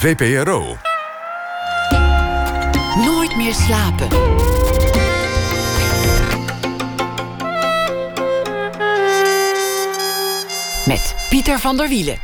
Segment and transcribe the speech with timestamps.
[0.00, 0.76] VPRO.
[3.04, 4.08] Nooit meer slapen.
[10.86, 12.18] Met Pieter van der Wielen.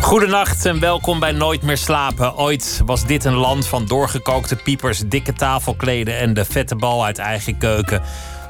[0.00, 2.36] Goedenacht en welkom bij Nooit meer slapen.
[2.36, 7.18] Ooit was dit een land van doorgekookte piepers, dikke tafelkleden en de vette bal uit
[7.18, 8.02] eigen keuken.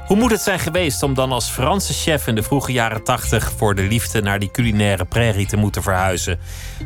[0.05, 3.52] Hoe moet het zijn geweest om dan als Franse chef in de vroege jaren 80
[3.57, 6.38] voor de liefde naar die culinaire prairie te moeten verhuizen?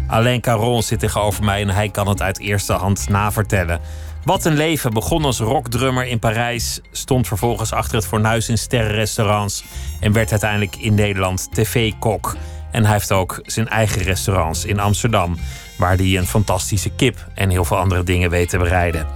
[0.07, 3.81] Alain Caron zit tegenover mij en hij kan het uit eerste hand navertellen.
[4.25, 4.93] Wat een leven.
[4.93, 9.65] Begon als rockdrummer in Parijs, stond vervolgens achter het fornuis in sterrenrestaurants
[10.01, 12.37] en werd uiteindelijk in Nederland tv-kok.
[12.71, 15.39] En hij heeft ook zijn eigen restaurants in Amsterdam,
[15.79, 19.07] waar hij een fantastische kip en heel veel andere dingen weet te bereiden.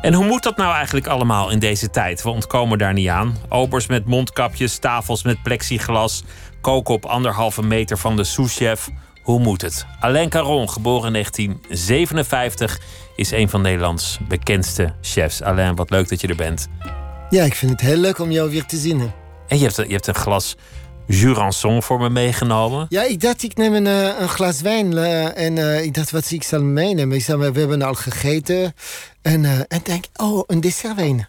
[0.00, 2.22] En hoe moet dat nou eigenlijk allemaal in deze tijd?
[2.22, 3.36] We ontkomen daar niet aan.
[3.48, 6.22] Obers met mondkapjes, tafels met plexiglas,
[6.60, 8.88] koken op anderhalve meter van de souschef.
[9.22, 9.86] Hoe moet het?
[10.00, 12.80] Alain Caron, geboren in 1957,
[13.16, 15.42] is een van Nederlands bekendste chefs.
[15.42, 16.68] Alain, wat leuk dat je er bent.
[17.30, 19.12] Ja, ik vind het heel leuk om jou weer te zien.
[19.48, 20.56] En je hebt, je hebt een glas
[21.08, 22.86] Jurançon voor me meegenomen.
[22.88, 24.92] Ja, ik dacht, ik neem een, eh, een glas wijn.
[24.92, 27.16] Uh, en uh, ik dacht, wat ik zal meenemen?
[27.16, 28.74] Ik zei, we hebben al gegeten.
[29.22, 31.28] En, en denk, oh, een dessertwijn.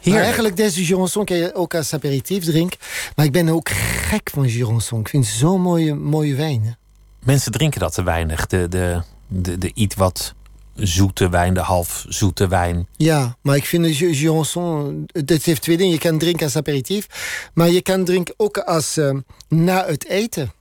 [0.00, 0.20] Hier.
[0.20, 2.78] eigenlijk deze Jurançon kan je ook als aperitief drinken.
[3.16, 5.00] Maar ik ben ook gek van Jurançon.
[5.00, 6.76] Ik vind het zo'n mooie, mooie wijn.
[7.24, 8.46] Mensen drinken dat te weinig.
[8.46, 10.34] De, de, de, de iets wat
[10.76, 12.86] zoete wijn, de half zoete wijn.
[12.96, 15.92] Ja, maar ik vind de Jurançon, het heeft twee dingen.
[15.92, 17.06] Je kan drinken als aperitief,
[17.54, 20.52] maar je kan drinken ook als uh, na het eten.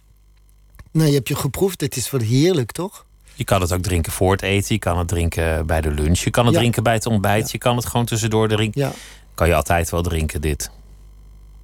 [0.91, 3.05] Nou, je hebt je geproefd, het is wel heerlijk, toch?
[3.33, 6.19] Je kan het ook drinken voor het eten, je kan het drinken bij de lunch,
[6.19, 8.81] je kan het drinken bij het ontbijt, je kan het gewoon tussendoor drinken.
[8.81, 8.91] Ja.
[9.33, 10.71] Kan je altijd wel drinken, dit.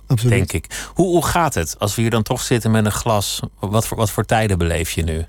[0.08, 0.34] Absoluut.
[0.34, 0.90] Denk ik.
[0.94, 3.40] Hoe, hoe gaat het als we hier dan toch zitten met een glas?
[3.60, 5.26] Wat voor, wat voor tijden beleef je nu?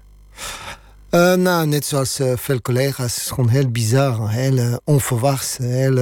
[1.15, 3.15] Uh, nou, net zoals uh, veel collega's.
[3.15, 4.31] Het is gewoon heel bizar.
[4.31, 5.57] Heel uh, onverwachts.
[5.57, 5.97] Heel,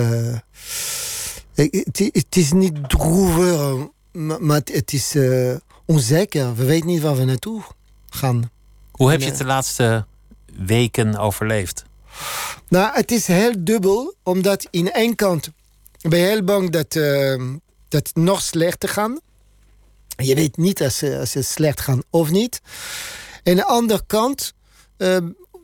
[1.94, 5.16] het is niet droevig, maar het is
[5.87, 6.54] onzeker.
[6.54, 7.62] We weten niet waar we naartoe
[8.09, 8.50] gaan.
[8.91, 10.06] Hoe heb je het de laatste
[10.53, 11.84] weken overleefd?
[12.69, 14.15] Nou, het is heel dubbel.
[14.22, 15.50] Omdat in één kant
[16.00, 16.92] ben je heel bang dat,
[17.88, 19.21] dat het nog slechter gaat.
[20.16, 22.60] Je weet niet als, als het slecht gaat of niet.
[23.42, 24.54] En aan de andere kant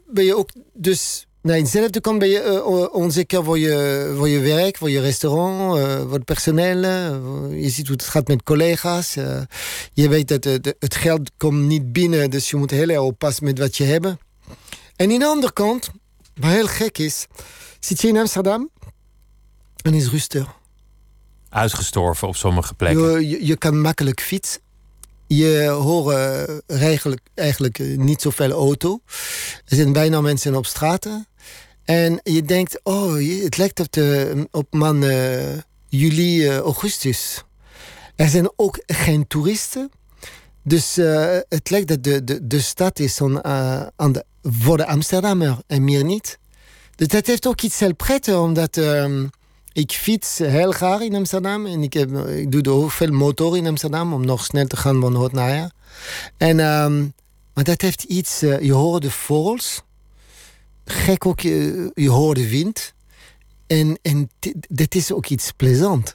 [0.07, 1.27] ben je ook dus...
[1.43, 5.01] Nee, aan dezelfde kant ben je uh, onzeker voor je, voor je werk, voor je
[5.01, 6.83] restaurant, uh, voor het personeel.
[7.53, 9.15] je ziet hoe het gaat met collega's.
[9.93, 10.45] je weet dat
[10.79, 14.07] het geld komt niet binnen, dus je moet heel erg oppassen met wat je hebt.
[14.97, 15.91] En aan de andere kant,
[16.35, 17.27] wat heel gek is,
[17.81, 18.71] zit je in Amsterdam
[19.83, 20.55] en is rustig.
[21.49, 23.21] Uitgestorven op sommige plekken.
[23.21, 24.61] Je, je, je kan makkelijk fietsen
[25.27, 29.01] je hoort eigenlijk, eigenlijk niet zoveel auto.
[29.65, 31.27] Er zijn bijna mensen op straten.
[31.85, 37.45] En je denkt, oh, het lijkt op, de, op man uh, juli, uh, augustus.
[38.17, 39.91] Er zijn ook geen toeristen.
[40.63, 40.95] Dus
[41.49, 43.45] het lijkt dat de, de, de stad is on,
[43.97, 46.39] aan de, voor de Amsterdammer en meer niet.
[46.95, 48.77] Dus dat heeft ook iets heel prettig, omdat...
[48.77, 49.31] Um,
[49.77, 51.67] ik fiets heel graag in Amsterdam.
[51.67, 55.13] En ik, ik doe ook veel motor in Amsterdam om nog snel te gaan van
[55.13, 55.71] Noord naar
[56.37, 57.13] En, um,
[57.55, 58.43] maar dat heeft iets...
[58.43, 59.83] Uh, je hoort de vogels.
[60.85, 62.95] Gek ook, je, je hoort de wind.
[63.67, 64.31] En, en
[64.69, 66.15] dit is ook iets plezant.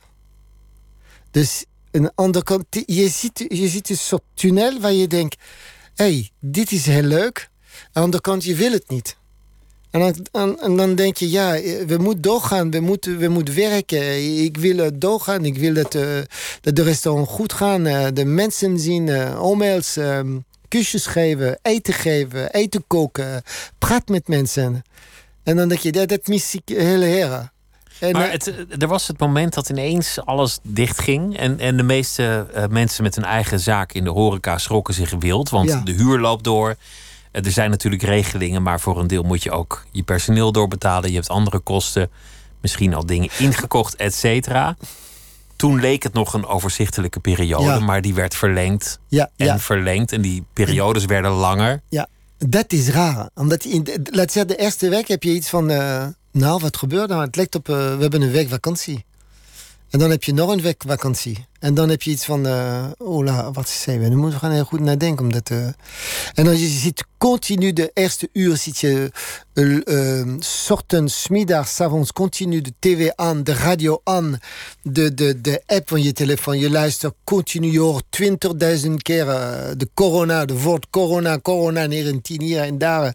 [1.32, 2.66] Dus de andere kant...
[2.86, 5.42] Je ziet, je ziet een soort tunnel waar je denkt...
[5.96, 7.50] Hé, hey, dit is heel leuk.
[7.72, 9.18] Aan de andere kant, je wil het niet.
[9.92, 11.52] En dan, en dan, denk je, ja,
[11.88, 14.44] we moeten doorgaan, we moeten, we moeten werken.
[14.44, 16.04] Ik wil doorgaan, ik wil dat, uh,
[16.62, 17.88] dat de restaurant goed gaan.
[17.88, 23.42] Uh, de mensen zien, uh, e-mails, um, kusjes geven, eten geven, eten koken.
[23.78, 24.84] Praat met mensen.
[25.44, 27.50] En dan denk je, ja, dat mis ik heel erg.
[28.00, 31.38] En, maar het, er was het moment dat ineens alles dichtging.
[31.38, 35.50] En, en de meeste mensen met een eigen zaak in de horeca schrokken zich wild.
[35.50, 36.76] Want de huur loopt door.
[37.32, 41.10] Eh, er zijn natuurlijk regelingen, maar voor een deel moet je ook je personeel doorbetalen.
[41.10, 42.10] Je hebt andere kosten,
[42.62, 44.76] misschien al dingen ingekocht, et cetera.
[45.56, 50.12] Toen leek het nog een overzichtelijke periode, maar die werd verlengd ja, en verlengd.
[50.12, 51.82] En die periodes werden langer.
[51.90, 52.08] Ja,
[52.38, 53.30] dat is raar.
[53.36, 55.72] Omdat in de, laat zeggen, de eerste week heb je iets van...
[55.72, 57.20] Uh, nou, wat gebeurt er?
[57.20, 59.06] Het lijkt op, uh, we hebben een week vakantie.
[59.90, 61.46] En dan heb je nog een week vakantie.
[61.62, 64.10] En dan heb je iets van, uh, oh la, wat zei we?
[64.10, 65.26] Dan moeten we gaan heel goed nadenken.
[65.26, 65.66] Omdat, uh,
[66.34, 69.12] en dan je ziet continu de eerste uur, zit je
[69.54, 70.38] uh,
[70.70, 74.40] ochtends, middags, avonds, continu de tv aan, de radio aan,
[74.84, 76.60] de, de, de app van je telefoon.
[76.60, 79.26] Je luistert continu, je hoort twintigduizend keer
[79.78, 83.14] de corona, de woord corona, corona, hier en tien hier en daar.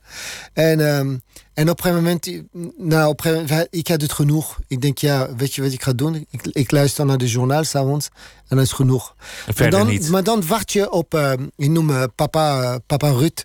[0.53, 1.23] En...
[1.57, 2.31] En op een moment,
[2.77, 3.25] nou, op
[3.71, 4.59] ik had het genoeg.
[4.69, 6.27] Ik denk, ja, weet je wat ik ga doen?
[6.31, 8.09] Ik, ik luister naar de journaal s'avonds
[8.49, 9.15] en dat is genoeg.
[9.55, 10.09] Dan, niet.
[10.09, 13.45] maar dan wacht je op, uh, ik noem uh, papa, papa Ruud,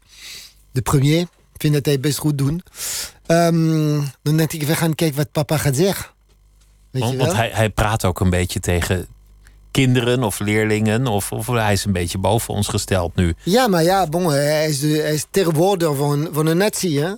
[0.72, 1.22] de premier.
[1.22, 2.64] Ik vind dat hij best goed doet.
[3.28, 6.06] Um, dan denk ik, we gaan kijken wat papa gaat zeggen.
[6.90, 7.28] Weet want je wel?
[7.28, 9.08] want hij, hij praat ook een beetje tegen
[9.72, 11.08] kinderen of leerlingen.
[11.08, 13.34] Of, of hij is een beetje boven ons gesteld nu.
[13.44, 17.12] Ja, maar ja, bon, hij is, de, hij is terwoorder van, van een natie, hè?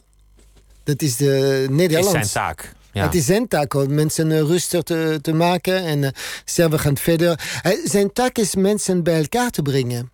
[0.83, 2.13] Dat is de Nederlands.
[2.13, 2.73] Is zijn taak.
[2.91, 3.03] Ja.
[3.03, 6.97] Het is zijn taak om mensen uh, rustig te, te maken en uh, we gaan
[6.97, 7.61] verder.
[7.65, 10.11] Uh, zijn taak is mensen bij elkaar te brengen.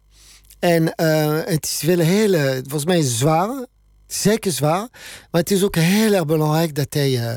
[0.59, 3.65] En uh, het is wel heel, volgens mij zwaar,
[4.07, 4.87] zeker zwaar,
[5.31, 7.31] maar het is ook heel erg belangrijk dat hij uh,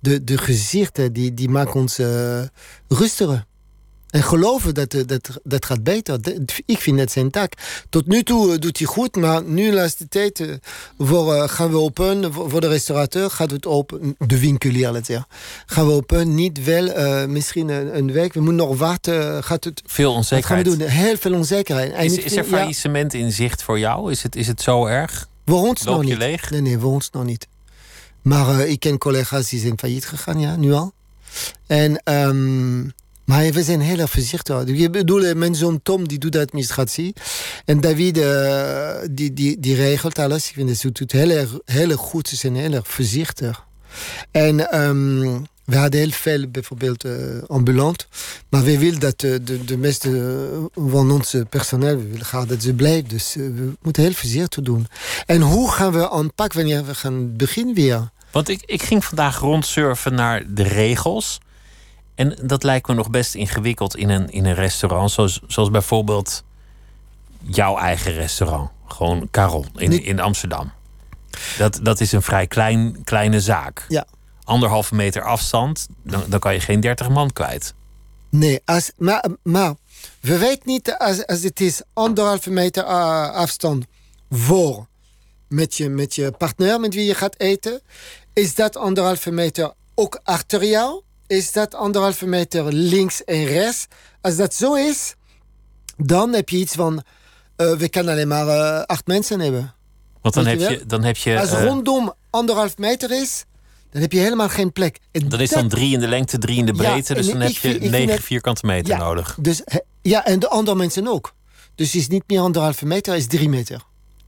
[0.00, 1.98] de, de gezichten, die, die maken ons
[2.88, 3.44] rustiger.
[4.10, 6.18] En geloven dat, dat dat gaat beter.
[6.66, 7.52] Ik vind dat zijn taak.
[7.88, 10.58] Tot nu toe doet hij goed, maar nu de laatste tijd
[10.98, 12.32] voor, uh, gaan we open.
[12.32, 14.16] Voor, voor, de restaurateur gaat het open.
[14.18, 15.26] De winkelier, laat zeggen.
[15.66, 16.34] Gaan we open.
[16.34, 18.32] Niet wel, uh, misschien een, een, week.
[18.32, 19.44] We moeten nog wachten.
[19.44, 20.66] Gaat het, veel onzekerheid.
[20.66, 21.04] Wat gaan we doen?
[21.04, 21.92] Heel veel onzekerheid.
[21.92, 24.10] En is, is er faillissement ja, in zicht voor jou?
[24.10, 25.28] Is het, is het zo erg?
[25.46, 26.18] Voor ons nog je niet.
[26.18, 26.50] leeg?
[26.50, 27.46] Nee, nee, voor ons nog niet.
[28.22, 30.92] Maar uh, ik ken collega's die zijn failliet gegaan, ja, nu al.
[31.66, 32.00] En...
[32.04, 32.94] Um,
[33.26, 34.64] maar we zijn heel erg voorzichtig.
[34.64, 37.14] Ik bedoel, mijn zoon Tom die doet administratie.
[37.64, 40.48] En David uh, die, die, die regelt alles.
[40.48, 42.28] Ik vind dat ze doet heel erg, heel goed.
[42.28, 43.64] Ze zijn heel erg voorzichtig.
[44.30, 47.12] En um, we hadden heel veel bijvoorbeeld uh,
[47.46, 48.08] ambulant.
[48.48, 50.10] Maar we willen dat de, de, meeste
[50.74, 53.10] van ons personeel we willen dat ze blijft.
[53.10, 54.86] Dus we moeten heel voorzichtig doen.
[55.26, 58.10] En hoe gaan we aanpakken wanneer we gaan beginnen weer?
[58.30, 61.38] Want ik, ik ging vandaag rondsurfen naar de regels.
[62.16, 65.10] En dat lijkt me nog best ingewikkeld in een, in een restaurant.
[65.10, 66.44] Zoals, zoals bijvoorbeeld
[67.42, 68.70] jouw eigen restaurant.
[68.86, 70.72] Gewoon Karel in, in Amsterdam.
[71.58, 73.84] Dat, dat is een vrij klein, kleine zaak.
[73.88, 74.06] Ja.
[74.44, 77.74] Anderhalve meter afstand, dan, dan kan je geen 30 man kwijt.
[78.28, 79.74] Nee, als, maar, maar
[80.20, 83.84] we weten niet als, als het is anderhalve meter uh, afstand
[84.30, 84.86] voor
[85.48, 87.80] met je, met je partner met wie je gaat eten.
[88.32, 91.02] Is dat anderhalve meter ook achter jou?
[91.26, 93.86] Is dat anderhalve meter links en rechts?
[94.20, 95.14] Als dat zo is,
[95.96, 97.02] dan heb je iets van...
[97.56, 99.74] Uh, we kunnen alleen maar uh, acht mensen hebben.
[100.22, 101.38] Want dan heb je je, dan heb je.
[101.40, 103.44] Als eh, rondom anderhalf meter is,
[103.90, 104.98] dan heb je helemaal geen plek.
[105.12, 107.14] En dan is dan drie in de lengte, drie in de Ja, breedte.
[107.14, 108.98] dus dan heb je vind- ik vind negen het- vierkante meter Ja.
[108.98, 109.36] nodig.
[109.40, 109.62] Dus,
[110.02, 111.34] ja, en de andere mensen ook.
[111.74, 113.82] Dus het is niet meer anderhalve meter, het is drie meter.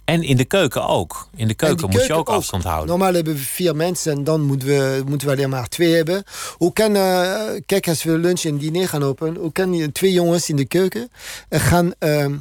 [0.08, 1.28] En in de keuken ook.
[1.36, 2.88] In de keuken moet je ook afstand houden.
[2.88, 6.24] Normaal hebben we vier mensen en dan moeten we, moeten we alleen maar twee hebben.
[6.56, 10.12] Hoe kan, eh, kijk, als we lunch en diner gaan openen, hoe kan je twee
[10.12, 11.10] jongens in de keuken
[11.48, 12.36] eh, gaan ehm,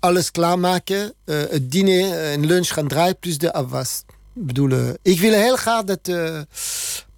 [0.00, 4.02] alles klaarmaken, eh, het diner en lunch gaan draaien, plus de afwas.
[4.34, 6.10] Ik bedoel, ik wil heel graag dat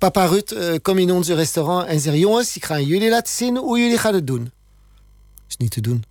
[0.00, 3.56] papa Ruud eh, komt in ons restaurant en zegt: Jongens, ik ga jullie laten zien
[3.56, 4.50] hoe jullie gaan het doen.
[5.49, 6.05] is niet te doen.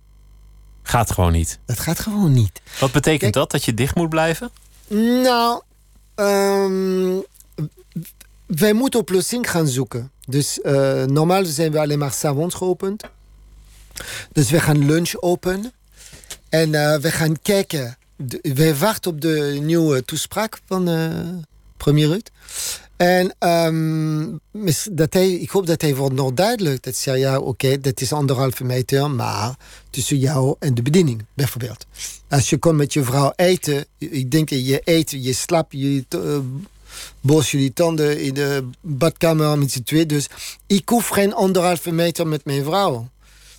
[0.90, 1.58] Gaat gewoon niet.
[1.66, 2.60] Dat gaat gewoon niet.
[2.80, 3.50] Wat betekent Kijk- dat?
[3.50, 4.50] Dat je dicht moet blijven?
[5.22, 5.62] Nou,
[6.14, 7.18] ehm,
[8.46, 10.10] wij moeten oplossing gaan zoeken.
[10.26, 13.02] Dus eh, normaal zijn we alleen maar s'avonds geopend.
[14.32, 15.72] Dus we gaan lunch open.
[16.48, 17.96] En eh, we gaan kijken.
[18.16, 21.10] De- wij wachten op de nieuwe toespraak van eh
[21.76, 22.28] premier Ruud.
[23.00, 24.26] En ehm,
[24.92, 26.82] dat hij, ik hoop dat hij wordt nog duidelijk.
[26.82, 29.54] Dat zei ja, oké, dat is anderhalve meter, maar
[29.90, 31.86] tussen jou en de bediening, bijvoorbeeld.
[32.28, 36.04] Als je komt met je vrouw eten, ik denk dat je eet, je slaapt, je
[36.14, 36.38] uh,
[37.20, 40.06] bos jullie tanden in de badkamer met z'n twee.
[40.06, 40.26] Dus
[40.66, 43.08] ik hoef geen anderhalve meter met mijn vrouw.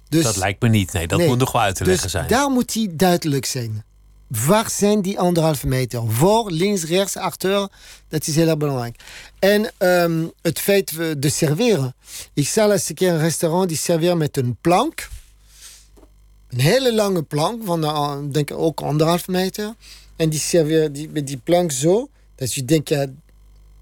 [0.10, 0.94] Dus, dat lijkt me niet.
[0.94, 1.28] Nee, dat nee.
[1.28, 2.28] moet nog wel uit te leggen dus zijn.
[2.28, 3.84] daar moet hij duidelijk zijn.
[4.32, 6.12] Waar zijn die anderhalve meter?
[6.12, 7.70] Voor, links, rechts, achter.
[8.08, 9.04] Dat is heel erg belangrijk.
[9.40, 11.96] En ehm, het feit de serveren.
[12.34, 15.08] Ik zal eens een keer een restaurant die serveert met een plank.
[16.50, 19.74] Een hele lange plank van uh, denk ik ook anderhalve meter.
[20.16, 22.10] En die serveert die, met die plank zo.
[22.36, 23.06] Dat je denkt, ja,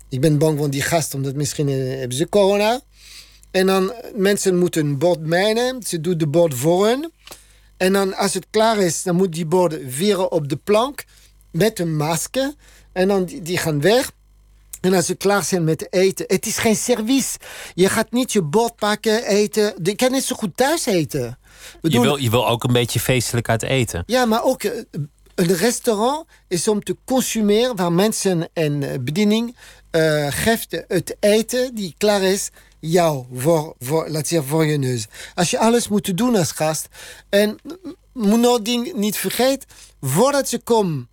[0.10, 2.82] ik ben bang van die gast, omdat misschien eh, hebben ze corona.
[3.52, 5.84] En dan eh, mensen moeten een bord meenemen.
[5.84, 7.12] Ze doen de bord voor hen.
[7.80, 11.04] En dan als het klaar is, dan moet die borden veren op de plank
[11.52, 12.54] met een masker.
[12.92, 14.12] En dan die, die gaan weg.
[14.82, 17.38] En als ze klaar zijn met eten, het is geen service.
[17.74, 19.74] Je gaat niet je bord pakken, eten.
[19.84, 21.38] Je kan net zo goed thuis eten.
[21.82, 24.04] Je wil, je wil ook een beetje feestelijk uit eten.
[24.06, 24.72] Ja, maar ook eh,
[25.36, 29.56] een restaurant is om te consumeren waar mensen en eh, bediening
[29.92, 35.08] uh, geeft het eten die klaar is jou voor, voor, laat zeggen, voor je neus.
[35.36, 36.88] Als je alles moet doen als gast.
[37.30, 37.58] En
[38.14, 39.70] moet nog ding niet vergeten,
[40.02, 41.10] voordat ze komen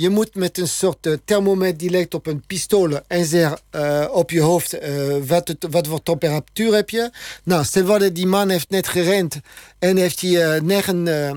[0.00, 4.06] je moet met een soort uh, thermometer die lijkt op een pistool en zegt uh,
[4.10, 4.78] op je hoofd
[5.26, 7.10] wat, het, wat voor temperatuur heb je.
[7.44, 9.36] Nou, stel dat die man heeft net gerend
[9.78, 11.34] en heeft hij uh,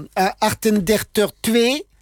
[1.81, 1.92] 38,2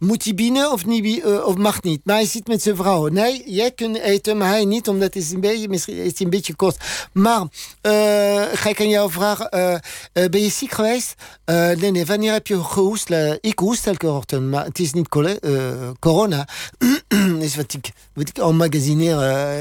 [0.00, 2.00] moet hij binnen of, niet, uh, of mag niet?
[2.04, 3.06] Maar hij zit met zijn vrouw.
[3.06, 6.54] Nee, jij kunt eten, maar hij niet, omdat het een beetje, misschien is een beetje
[6.54, 6.76] kort.
[7.12, 11.14] Maar uh, ga ik aan jou vragen, uh, ben je ziek geweest?
[11.44, 13.10] nee, nee, wanneer heb je gehoest?
[13.40, 15.08] ik hoest elke ochtend, maar het is niet
[15.98, 16.48] corona.
[17.38, 18.38] is wat ik, wat ik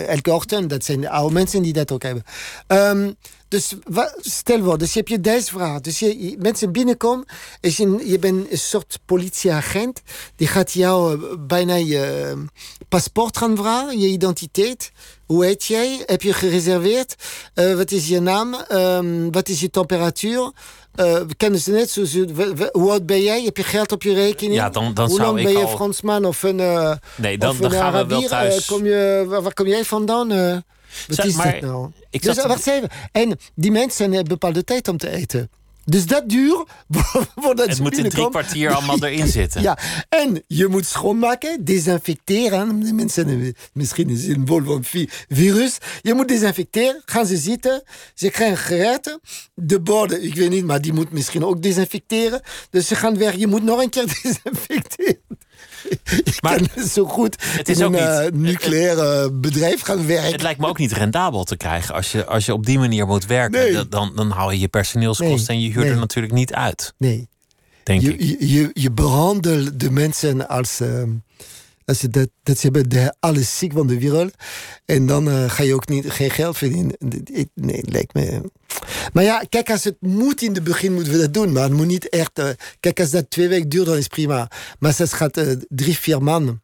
[0.08, 0.70] elke ochtend.
[0.70, 2.24] Dat zijn de oude mensen die dat ook hebben.
[2.68, 3.16] Um,
[3.50, 3.74] dus
[4.20, 5.82] stel voor, dus je hebt je deze vraag.
[5.82, 7.26] Dus je, mensen binnenkomen,
[7.62, 10.02] is je, je bent een soort politieagent.
[10.36, 12.42] Die gaat jou eh, bijna je uh,
[12.90, 14.92] paspoort gaan vragen, je identiteit.
[15.26, 16.04] Hoe heet jij?
[16.06, 17.16] Heb je gereserveerd?
[17.56, 18.56] Uh, wat is je naam?
[18.72, 20.52] Um, wat is je temperatuur?
[20.96, 21.90] Uh, kennen ze net.
[21.90, 22.06] Zo,
[22.72, 23.44] hoe oud ben jij?
[23.44, 24.56] Heb je geld op je rekening?
[24.56, 25.68] Ja, dan, dan hoe lang ben je al...
[25.68, 26.60] Fransman of een.
[26.60, 28.16] Uh, nee, dan, of dan gaan Arabier?
[28.16, 28.66] we wel thuis.
[28.66, 30.64] kom je, waar, waar, kom jij vandaan?
[31.08, 31.92] Wat is maar dit nou?
[32.10, 32.90] ik dus, zat- wacht even.
[33.12, 35.50] En die mensen hebben bepaalde tijd om te eten.
[35.86, 36.64] Dus dat duurt
[37.36, 39.62] voordat Het moet in drie kwartier allemaal erin zitten.
[39.62, 39.78] Ja,
[40.10, 42.80] en je moet schoonmaken, desinfecteren.
[42.80, 45.78] De mensen hebben misschien is een bol van vi- virus.
[46.02, 47.84] Je moet desinfecteren, gaan ze zitten.
[48.14, 49.20] Ze krijgen gerechten.
[49.54, 52.42] De borden, ik weet niet, maar die moet misschien ook desinfecteren.
[52.70, 53.36] Dus ze gaan weg.
[53.36, 55.22] Je moet nog een keer desinfecteren.
[56.24, 56.60] Ik Maar
[56.90, 60.32] zo goed het is in ook een niet- eh, nucleair eh, bedrijf gaan werken.
[60.32, 63.08] Het lijkt me ook niet rendabel te krijgen als je, als je op die manier
[63.08, 63.60] moet werken.
[63.74, 63.88] Nee.
[63.90, 67.28] Dan- Dan, hou je je personeelskosten Nee, en je huurt er natuurlijk niet uit, Nee.
[67.84, 68.20] denk ik.
[68.22, 71.10] Je, je, je, je behandelt de mensen als, ehm,
[71.90, 74.34] als je dat, dat ze hebben de, alles ziek van de wereld.
[74.86, 76.96] En dan eh, ga je ook niet, geen geld verdienen.
[77.54, 78.42] Nee, lijkt me.
[79.14, 81.52] Maar ja, kijk, als het moet in het begin, moeten we dat doen.
[81.52, 82.40] Maar het moet niet echt.
[82.40, 84.52] eh, kijk, als dat twee weken duurt, dan is prima.
[84.80, 86.64] Maar het gaat eh, drie, vier maanden.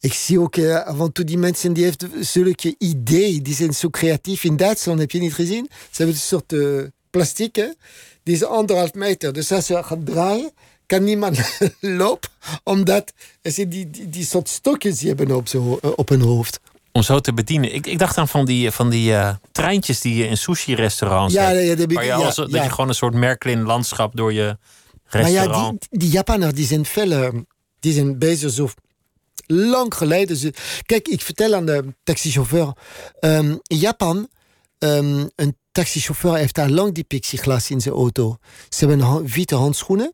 [0.00, 3.42] Ik zie ook af en toe die mensen die heeft zulke ideeën.
[3.42, 4.44] Die zijn zo creatief.
[4.44, 5.68] In Duitsland heb je niet gezien.
[5.70, 6.54] Ze hebben een soort
[7.10, 7.74] plastic?
[8.22, 9.32] Die is anderhalf meter.
[9.32, 10.52] Dus als je gaat draaien,
[10.96, 12.30] kan niemand lopen.
[12.62, 16.20] Omdat er zijn die, die, die soort stokjes die hebben op, ho- eh, op hun
[16.20, 16.60] hoofd.
[16.92, 17.74] Om zo te bedienen.
[17.74, 21.42] Ik, ik dacht aan van die, van die eh, treintjes die je in sushi-restaurants Ja,
[21.42, 21.54] hebt.
[21.56, 24.16] ja, ja, dat heb ik- waar je ja, als, dat je gewoon een soort Märklin-landschap
[24.16, 24.56] door je
[25.10, 25.82] Maar restaurant...
[25.82, 27.28] ja, die, die Japanners die zijn veel, eh,
[27.80, 28.68] die zijn bezig zo
[29.46, 30.36] lang geleden.
[30.36, 30.52] Ze,
[30.86, 32.72] kijk, ik vertel aan de taxichauffeur.
[33.20, 34.28] ehm, in Japan,
[34.78, 38.36] ehm, een taxichauffeur heeft al lang die plexiglas in zijn auto.
[38.68, 40.12] Ze hebben witte handschoenen.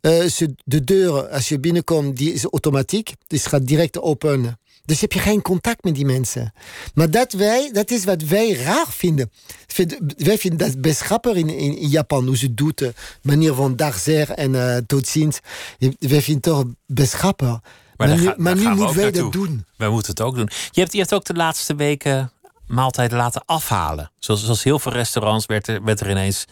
[0.00, 3.12] Eh, ze, de deur, als je binnenkomt, die is automatiek.
[3.26, 4.58] Dus gaat direct open.
[4.84, 6.52] Dus heb je geen contact met die mensen.
[6.94, 9.30] Maar dat, wij, dat is wat wij raar vinden.
[9.66, 12.78] Vind- Wij vinden dat best grappig in, in, in Japan, hoe ze het doet.
[12.78, 15.38] De manier van dag en eh, tot ziens.
[15.78, 17.60] Wij vinden het toch best grappig.
[17.96, 19.64] Maar, daar nu, ga- maar nu moeten wij dat doen.
[19.76, 20.48] Wij moeten het ook doen.
[20.70, 22.32] Je hebt, je hebt ook de laatste weken
[22.66, 24.10] maaltijden laten afhalen.
[24.18, 26.44] Zoals, zoals heel veel restaurants werd er, werd er ineens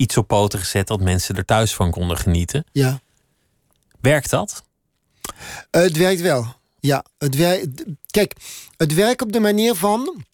[0.00, 0.86] iets op poten gezet...
[0.86, 2.64] dat mensen er thuis van konden genieten.
[2.72, 3.00] Ja.
[4.00, 4.62] Werkt dat?
[5.70, 6.54] Het werkt wel.
[6.80, 7.84] Ja, het werkt.
[8.06, 8.34] Kijk,
[8.76, 10.24] het werkt op de manier van.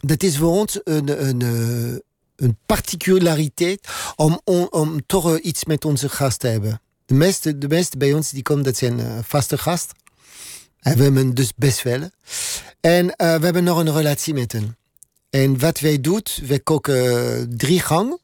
[0.00, 1.98] Dat is voor ons een, een, eh,
[2.36, 6.80] een particulariteit om, om, om toch iets met onze gast te hebben.
[7.06, 9.92] De meeste, de meeste bij ons die komen, dat zijn eh, vaste gast.
[10.80, 12.10] En we hebben dus best wel.
[12.80, 14.76] En eh, we hebben nog een relatie met hen.
[15.30, 18.18] En wat wij doen, wij koken drie gang.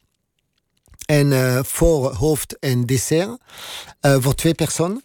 [1.12, 3.38] En eh, voor hoofd en dessert.
[4.00, 5.04] eh, voor twee personen.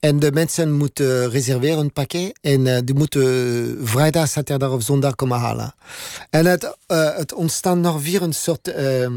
[0.00, 2.38] En de mensen moeten reserveren een pakket.
[2.40, 5.74] En eh, die moeten vrijdag, zaterdag of zondag komen halen.
[6.30, 6.76] En het,
[7.16, 9.10] het ontstaat nog weer een soort eh,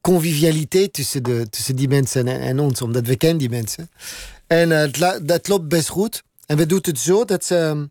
[0.00, 2.82] convivialiteit tussen, de, tussen die mensen en, ons.
[2.82, 3.90] Omdat we kennen die mensen.
[4.46, 6.22] En dat loopt best goed.
[6.46, 7.88] En we doen het zo dat ze...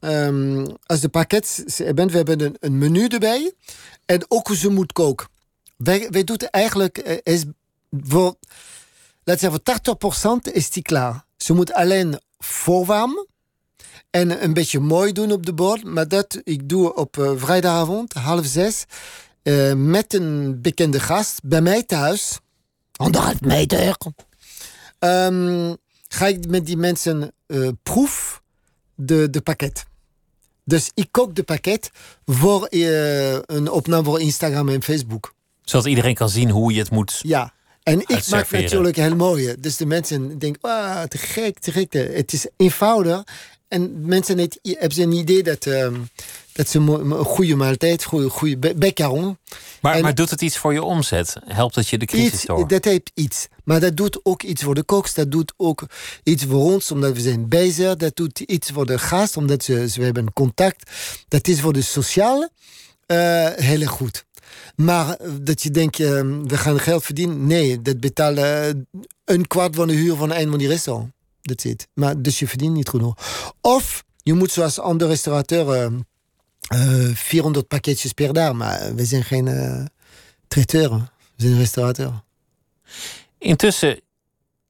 [0.00, 3.52] ehm, als de pakket hebben, we hebben een, menu erbij.
[4.04, 5.31] En ook ze moet koken.
[5.84, 6.98] Wij, wij doen eigenlijk...
[6.98, 7.44] eh, is
[7.90, 8.34] voor,
[9.24, 11.24] laat zeggen, voor 80% is die klaar.
[11.36, 13.26] Ze moet alleen voorwarmen
[14.10, 15.84] en een beetje mooi doen op de bord.
[15.84, 18.84] Maar dat ik doe op eh, vrijdagavond, half zes,
[19.42, 22.38] eh, met een bekende gast bij mij thuis.
[22.92, 23.96] Anderhalf meter.
[24.98, 25.74] Ehm,
[26.08, 28.42] ga ik met die mensen eh, proef
[28.94, 29.84] de, de pakket.
[30.64, 31.90] Dus ik kook de pakket
[32.24, 35.34] voor uh, een opname voor Instagram en Facebook.
[35.64, 37.20] Zodat iedereen kan zien hoe je het moet.
[37.22, 37.52] Ja.
[37.82, 39.56] En ik maak natuurlijk heel mooie.
[39.58, 41.92] Dus de mensen denken, ah, te gek, te gek.
[41.92, 43.22] Het is eenvoudig.
[43.68, 45.88] En mensen hebben een idee dat, uh,
[46.52, 49.38] dat ze een goede maaltijd, goede, goede beccaron.
[49.80, 51.36] Maar, maar doet het iets voor je omzet?
[51.44, 52.68] Helpt het je de crisis iets, door?
[52.68, 53.48] Dat heeft iets.
[53.64, 55.14] Maar dat doet ook iets voor de koks.
[55.14, 55.86] Dat doet ook
[56.22, 57.96] iets voor ons, omdat we zijn bezig.
[57.96, 60.90] Dat doet iets voor de gast, omdat ze, ze hebben contact.
[61.28, 62.50] Dat is voor de sociale
[63.06, 64.24] uh, heel goed.
[64.76, 66.08] Maar dat je denkt, uh,
[66.42, 67.46] we gaan geld verdienen.
[67.46, 68.86] Nee, dat betalen
[69.24, 71.12] een kwart van de huur van een van die restaurant.
[71.42, 71.88] Dat zit.
[71.94, 73.16] Maar dus je verdient niet genoeg.
[73.60, 78.52] Of je moet zoals andere restaurateur uh, uh, 400 pakketjes per dag.
[78.52, 79.84] Maar we zijn geen uh.
[80.54, 80.88] We
[81.36, 82.22] zijn restaurateur.
[83.38, 84.00] Intussen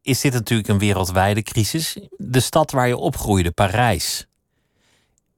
[0.02, 1.96] is dit natuurlijk een wereldwijde crisis.
[2.16, 4.26] De stad waar je opgroeide, Parijs.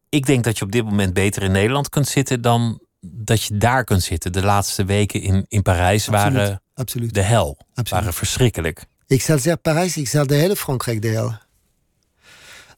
[0.08, 3.56] Ik denk dat je op dit moment beter in Nederland kunt zitten dan dat je
[3.56, 4.32] daar kunt zitten.
[4.32, 6.34] De laatste weken in, in Parijs Absoluut.
[6.34, 7.14] waren Absoluut.
[7.14, 7.56] de hel.
[7.74, 7.90] Absoluut.
[7.90, 8.84] Waren verschrikkelijk.
[9.06, 11.34] Ik zal zeggen Parijs, ik zal de hele Frankrijk de hel.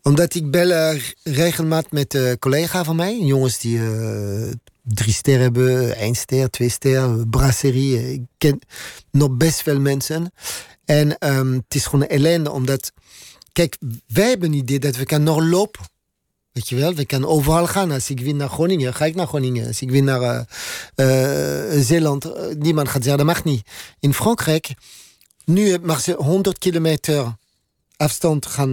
[0.03, 3.19] Omdat ik bel uh, regelmatig met een uh, collega van mij.
[3.19, 4.53] Jongens die uh,
[4.83, 8.13] drie ster hebben, één ster, twee ster, brasserie.
[8.13, 8.59] Ik ken
[9.11, 10.33] nog best veel mensen.
[10.85, 12.93] En um, het is gewoon ellende, omdat...
[13.53, 15.85] Kijk, wij hebben een idee dat we kunnen nog lopen.
[16.57, 17.91] Weet je wel, we kunnen overal gaan.
[17.91, 19.67] Als ik wil naar Groningen, ga ik naar Groningen.
[19.67, 20.47] Als ik wil naar
[20.97, 23.67] uh, Zeeland, niemand gaat zeggen, dat mag niet.
[24.01, 24.75] In Frankrijk,
[25.45, 27.37] nu mag ze 100 kilometer
[27.97, 28.73] afstand gaan,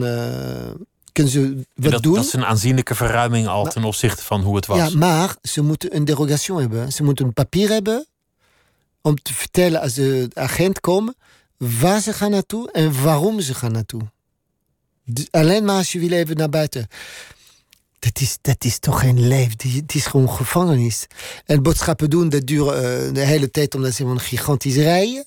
[1.12, 2.14] kunnen ze wat dat, doen.
[2.14, 4.78] Dat is een aanzienlijke verruiming al ten opzichte van hoe het was.
[4.78, 6.92] Ja, maar ze moeten een derogatie hebben.
[6.92, 8.06] Ze moeten een papier hebben
[9.02, 11.14] om te vertellen als de agent komt
[11.58, 14.02] waar ze gaan naartoe en waarom ze gaan naartoe.
[15.06, 16.88] Dus alleen maar als je wil even naar buiten.
[18.04, 19.56] Dat is, dat is toch geen leven.
[19.76, 21.08] Het is gewoon gevangenis.
[21.46, 22.74] En boodschappen doen, dat duurt uh,
[23.14, 25.26] de hele tijd omdat ze een gigantisch rijden.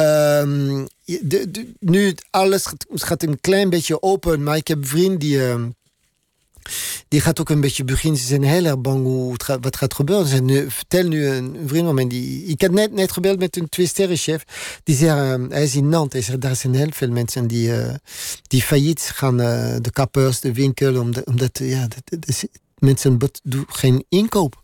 [0.00, 5.20] Um, de, de, nu alles gaat, een klein beetje open, maar ik heb een vriend
[5.20, 5.64] die, uh,
[7.08, 8.20] die gaat ook een beetje beginnen.
[8.20, 10.26] Ze zijn heel erg bang hoe het gaat, wat gaat gebeuren.
[10.26, 13.56] Ze nu, vertel nu een, vriend van mij, die, ik had net, net gebeld met
[13.56, 14.44] een twee-sterrenchef.
[14.84, 17.68] Die zei, uh, hij is in Nantes, hij zegt, daar zijn heel veel mensen die,
[17.68, 17.94] uh,
[18.46, 22.44] die failliet gaan, de kappers, de winkel, omdat, omdat ja, dat, dat,
[22.78, 24.62] mensen doen geen inkoop.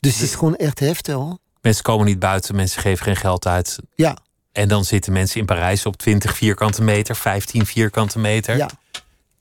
[0.00, 1.38] Dus het is gewoon echt heftig hoor.
[1.60, 3.78] Mensen komen niet buiten, mensen geven geen geld uit.
[3.94, 4.18] Ja.
[4.52, 8.56] En dan zitten mensen in Parijs op 20 vierkante meter, 15 vierkante meter.
[8.56, 8.70] Ja.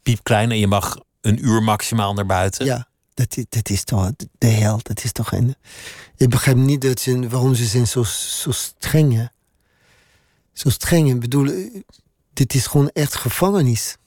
[0.03, 2.65] Piepklein en je mag een uur maximaal naar buiten.
[2.65, 4.79] Ja, dat, dat is toch de hel.
[4.83, 5.55] Dat is toch een.
[6.17, 9.29] Ik begrijp niet dat ze, waarom ze zijn zo, zo streng.
[10.53, 11.09] Zo streng.
[11.09, 11.69] Ik bedoel,
[12.33, 13.97] dit is gewoon echt gevangenis.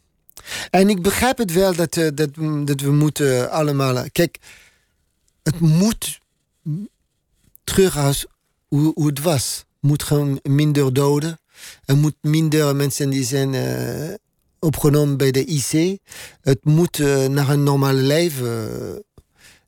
[0.70, 2.34] En ik begrijp het wel dat, uh, dat,
[2.66, 4.04] dat we moeten allemaal.
[4.12, 4.38] Kijk,
[5.42, 6.20] het moet
[7.64, 8.26] terug als
[8.68, 9.64] hoe, hoe het was.
[9.80, 11.38] Moet gewoon minder doden.
[11.84, 13.54] Er moet minder mensen die zijn
[14.62, 15.98] opgenomen bij de IC.
[16.40, 19.04] Het moet uh, naar een normaal leven.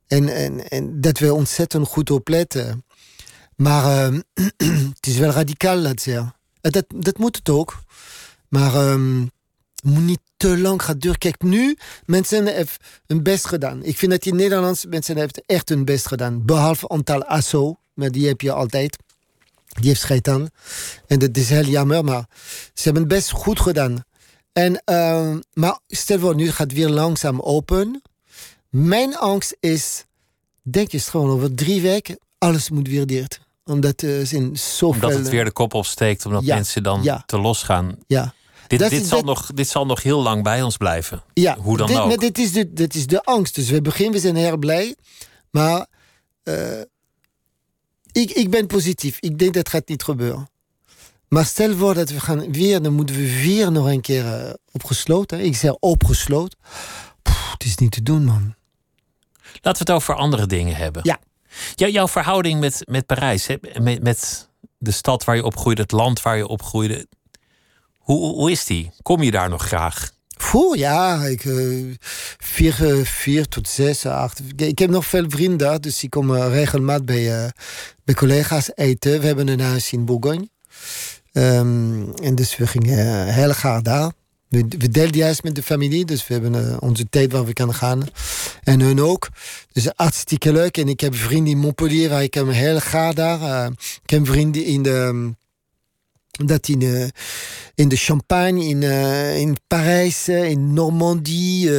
[0.07, 2.85] En, en, en dat we ontzettend goed opletten.
[3.55, 4.19] Maar uh,
[4.95, 6.35] het is wel radicaal, dat zeggen.
[6.61, 7.83] Dat, dat moet het ook.
[8.49, 9.31] Maar um,
[9.83, 11.17] moet niet te lang gaan duren.
[11.17, 12.75] Kijk, nu, mensen hebben
[13.07, 13.83] hun best gedaan.
[13.83, 16.45] Ik vind dat die Nederlandse mensen hebben echt hun best gedaan.
[16.45, 18.97] Behalve aantal ASO, maar die heb je altijd.
[19.67, 20.49] Die heeft scheid aan.
[21.07, 22.25] En dat is heel jammer, maar
[22.73, 24.03] ze hebben het best goed gedaan.
[24.55, 28.01] En, uh, maar stel voor, nu gaat het weer langzaam open.
[28.69, 30.05] Mijn angst is,
[30.61, 33.39] denk je gewoon over drie weken, alles moet weer dicht.
[33.63, 35.01] Omdat er zijn zoveel...
[35.01, 37.23] Omdat het weer de kop opsteekt, omdat ja, mensen dan ja.
[37.25, 37.97] te los gaan.
[38.07, 38.33] Ja.
[38.67, 41.23] Dit, dit, is zal nog, dit zal nog heel lang bij ons blijven.
[41.33, 42.07] Ja, Hoe dan dit, ook.
[42.07, 43.55] maar dit, is de, dit is de angst.
[43.55, 44.95] Dus we beginnen, we zijn heel blij.
[45.51, 45.87] Maar
[46.43, 46.81] eh,
[48.11, 49.17] ik, ik ben positief.
[49.19, 50.49] Ik denk dat gaat niet gebeuren.
[51.27, 54.53] Maar stel voor dat we gaan weer, dan moeten we weer nog een keer eh,
[54.71, 55.39] opgesloten.
[55.39, 56.57] Ik zeg opgesloten.
[57.21, 58.55] Pff, het is niet te doen, man.
[59.61, 61.01] Laten we het over andere dingen hebben.
[61.05, 61.19] Ja.
[61.75, 63.55] Jou- jouw verhouding met, met Parijs, hè?
[63.81, 67.07] Met, met de stad waar je opgroeide, het land waar je opgroeide.
[67.97, 68.91] Hoe, hoe is die?
[69.01, 70.11] Kom je daar nog graag?
[70.37, 71.95] Voor, ja, ik, eh,
[72.37, 74.41] vier, eh, vier tot zes, acht.
[74.55, 77.51] Ik- heb nog veel vrienden, daar, dus ik kom eh, regelmatig bij,
[78.03, 79.19] bij collega's eten.
[79.19, 80.49] We hebben een huis in Bourgogne.
[81.35, 84.11] Ehm, en dus we gingen eh, heel graag daar.
[84.47, 87.53] We, we delen juist met de familie, dus we hebben eh, onze tijd waar we
[87.53, 88.03] kunnen gaan.
[88.63, 89.29] En hun ook.
[89.71, 90.77] Dus hartstikke leuk.
[90.77, 93.41] En ik heb vrienden in Montpellier, waar ik hem heel graag daar.
[93.41, 93.71] Eh,
[94.03, 95.33] ik heb vrienden in de,
[96.31, 97.11] dat in,
[97.75, 98.83] in de Champagne, in,
[99.39, 101.71] in Parijs, in Normandie.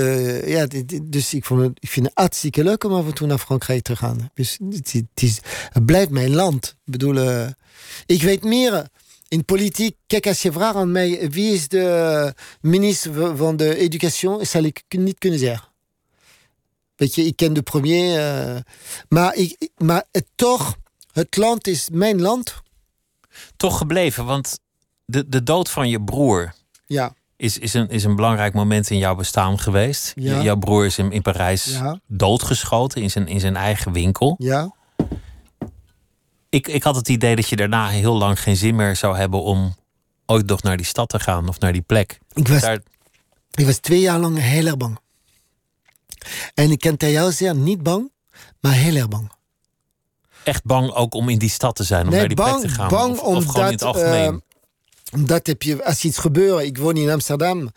[0.46, 0.66] ja,
[1.02, 3.82] dus ik, vond het, ik vind het hartstikke leuk om af en toe naar Frankrijk
[3.82, 4.30] te gaan.
[4.34, 4.92] Dus het,
[5.72, 6.76] het blijft mijn land.
[6.84, 7.46] Ik bedoel,
[8.06, 8.88] ik weet meer
[9.28, 9.96] in politiek.
[10.06, 14.82] Kijk, als je vraagt aan mij wie is de minister van de Education, zal ik
[14.88, 15.68] niet kunnen zeggen.
[16.96, 18.62] Weet je, ik ken de premier.
[19.08, 20.76] maar, ik, maar het, toch,
[21.12, 22.62] het land is mijn land
[23.56, 24.24] toch gebleven.
[24.24, 24.58] Want
[25.04, 26.54] de, de dood van je broer
[26.86, 27.14] ja.
[27.36, 30.12] is, is, een, is een belangrijk moment in jouw bestaan geweest.
[30.14, 30.42] Ja.
[30.42, 32.00] Jouw broer is in, in Parijs ja.
[32.06, 34.34] doodgeschoten in zijn, in zijn eigen winkel.
[34.38, 34.74] Ja.
[36.48, 39.42] Ik, ik had het idee dat je daarna heel lang geen zin meer zou hebben
[39.42, 39.74] om
[40.26, 42.18] ooit nog naar die stad te gaan of naar die plek.
[42.32, 42.80] Ik was, Daar...
[43.54, 44.98] ik was twee jaar lang heel erg bang.
[46.54, 48.10] En ik kan tegen jou zeggen, niet bang,
[48.60, 49.34] maar heel erg bang
[50.46, 52.70] echt bang ook om in die stad te zijn, om nee, naar die bang, plek
[52.70, 52.88] te gaan?
[52.88, 54.32] Bang of, omdat, of gewoon in het algemeen?
[54.32, 54.38] Uh,
[55.12, 57.70] omdat heb je, als iets gebeurt, ik woon in Amsterdam.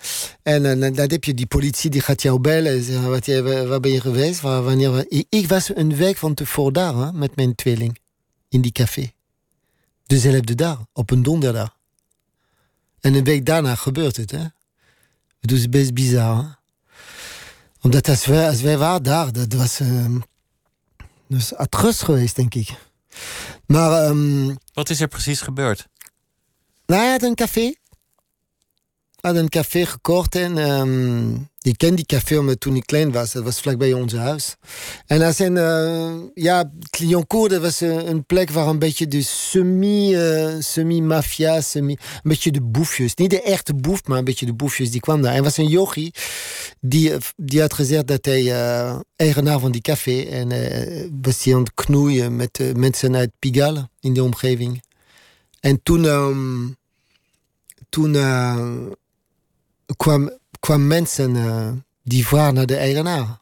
[0.43, 2.87] En uh, dan heb je die politie die gaat jou bellen.
[2.87, 3.25] En wat,
[3.67, 4.41] waar ben je geweest?
[4.41, 7.99] Waar, wanneer, ik, ik, was een week van tevoren daar hè, met mijn tweeling.
[8.49, 9.11] In die café.
[10.05, 11.77] Dezelfde dag, op een donderdag.
[12.99, 14.31] En een week daarna gebeurt het.
[14.31, 14.45] Hè?
[15.39, 16.37] Het is best bizar.
[16.37, 16.47] Hè?
[17.81, 19.79] Omdat als wij, als wij waren daar, dat was...
[19.79, 20.15] Uh,
[21.27, 22.69] dus atroos geweest, denk ik.
[23.65, 24.05] Maar...
[24.05, 25.87] Um, Wat is er precies gebeurd?
[26.85, 27.73] Nou, hij had een café.
[29.15, 33.31] Hij had een café gekocht en um, ik ken die café toen ik klein was.
[33.31, 34.55] Dat was vlakbij ons huis.
[35.05, 39.17] En dat zijn, uh, ja, Clioncourt, dat was een, een, plek waar een beetje de
[39.51, 43.15] uh, semi-mafia, semi, een beetje de boefjes.
[43.15, 45.33] Niet de echte boef, maar een beetje de boefjes die kwam daar.
[45.33, 46.11] En was een yogi
[46.79, 50.47] die, die had gezegd dat hij uh, eigenaar van die café en
[51.21, 54.83] was hij aan het knoeien met mensen uit Pigalle in de omgeving.
[55.59, 56.75] En toen, um,
[57.89, 58.13] toen
[59.97, 61.67] kwam kwam mensen uh,
[62.03, 63.39] die vragen naar de eigenaar.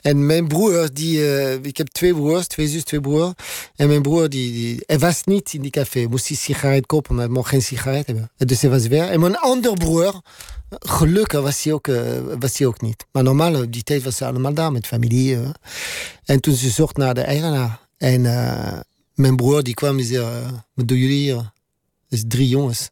[0.00, 3.32] En mijn broer, die, uh, ik heb twee broers, twee zus, twee broers.
[3.76, 6.06] En mijn broer, die, hij was niet in die café.
[6.06, 8.30] Moest hij sigaret kopen, maar hij mocht geen sigaret hebben.
[8.36, 9.08] Dus hij was weer.
[9.08, 10.20] En mijn andere broer,
[10.68, 12.00] gelukkig was hij ook, uh,
[12.38, 13.06] was hij ook niet.
[13.12, 15.38] Maar normaal, op die tijd was ze allemaal daar met familie.
[16.24, 17.80] En toen ze zocht naar de eigenaar.
[17.96, 18.22] En
[19.14, 20.26] mijn broer, die kwam en zei,
[20.74, 21.34] wat doen jullie hier?
[21.34, 22.90] Dat is drie jongens.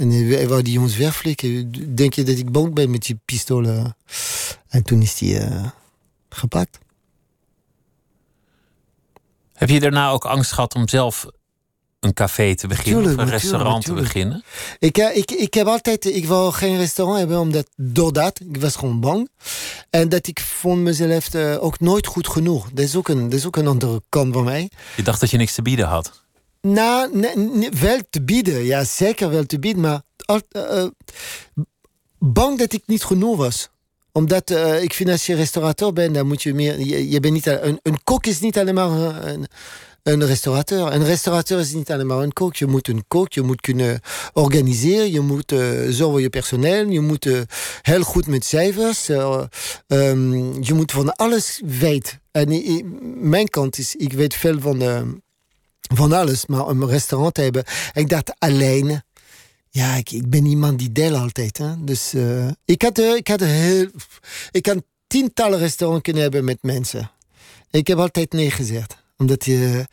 [0.00, 1.72] En hij wou die jongens wegflikken.
[1.94, 3.96] Denk je dat ik bang ben met die pistolen?
[4.68, 5.66] En toen is hij uh,
[6.28, 6.78] gepakt.
[9.52, 11.26] Heb je daarna ook angst gehad om zelf
[12.00, 14.06] een café te beginnen tuurlijk, of een restaurant tuurlijk.
[14.06, 14.44] te beginnen?
[14.78, 19.00] Ik, ik, ik heb altijd, ik wou geen restaurant hebben omdat doordat ik was gewoon
[19.00, 19.30] bang
[19.90, 22.70] en dat ik vond mezelf uh, ook nooit goed genoeg.
[22.72, 24.70] Dat is ook een, dat is ook een andere kant van mij.
[24.96, 26.19] Je dacht dat je niks te bieden had.
[26.60, 28.64] Nou, nee, wel te bieden.
[28.64, 29.82] Ja, zeker wel te bieden.
[29.82, 30.02] Maar
[30.56, 30.86] uh,
[32.18, 33.68] bang dat ik niet genoeg was.
[34.12, 36.80] Omdat uh, ik vind als je restaurateur bent, dan moet je meer...
[36.80, 38.90] Je, bent niet, een, een kok is niet alleen maar
[39.26, 39.46] een,
[40.02, 40.92] een restaurateur.
[40.92, 42.56] Een restaurateur is niet alleen maar een kok.
[42.56, 44.00] Je moet een kok, je moet kunnen
[44.32, 45.10] organiseren.
[45.10, 46.88] Je moet uh, zorgen je personeel.
[46.88, 47.28] Je moet
[47.82, 49.08] heel goed met cijfers.
[49.08, 52.20] Um, je moet van alles weten.
[52.30, 52.62] En
[53.28, 54.82] mijn kant is, ik weet veel van
[55.94, 57.64] van alles, maar een restaurant hebben.
[57.92, 59.02] En ik dacht alleen,
[59.70, 61.58] ja, ik, ik ben iemand die deel altijd.
[61.58, 61.84] Hè?
[61.84, 63.86] Dus uh, ik, had, uh, ik had heel.
[64.50, 67.10] Ik kan tientallen restaurants kunnen hebben met mensen.
[67.70, 68.96] Ik heb altijd nee gezegd.
[69.16, 69.86] Omdat je.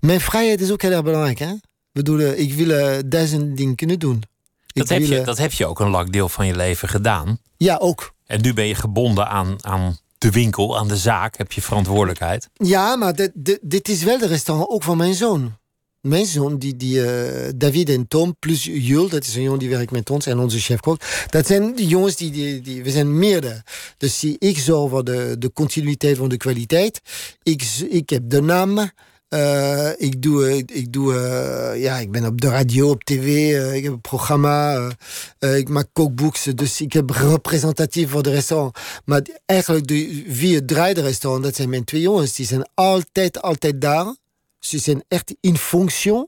[0.00, 1.38] mijn vrijheid is ook heel erg belangrijk.
[1.38, 1.52] Hè?
[1.52, 1.60] Ik
[1.92, 4.22] bedoel, ik wil duizend dingen kunnen doen.
[4.66, 7.38] Dat heb, je, dat heb je ook een lang deel van je leven gedaan.
[7.56, 8.14] Ja, ook.
[8.26, 12.48] En nu ben je gebonden aan, aan de winkel, aan de zaak, heb je verantwoordelijkheid.
[12.52, 15.56] Ja, maar dit, dit, dit is wel de restaurant ook van mijn zoon.
[16.00, 17.08] Mijn zoon, die, die, uh,
[17.56, 20.58] David en Tom, plus Jul, dat is een jongen die werkt met ons en onze
[20.58, 21.00] chef-kok.
[21.30, 23.62] Dat zijn de jongens die, die, we zijn meerdere.
[23.96, 27.00] Dus ik zorg voor de, de continuïteit van de kwaliteit.
[27.42, 28.90] Ik, ik heb de naam.
[29.34, 33.26] Uh, ik doe, ik, doe uh, ja, ik ben op de radio, op tv,
[33.74, 34.90] ik heb een programma,
[35.38, 38.78] ik maak kookboeks, dus ik heb representatief voor de restaurant.
[39.04, 43.42] Maar eigenlijk de vier draai de restaurant, dat zijn mijn twee jongens, die zijn altijd,
[43.42, 44.16] altijd daar.
[44.58, 46.26] Ze zijn echt in functie.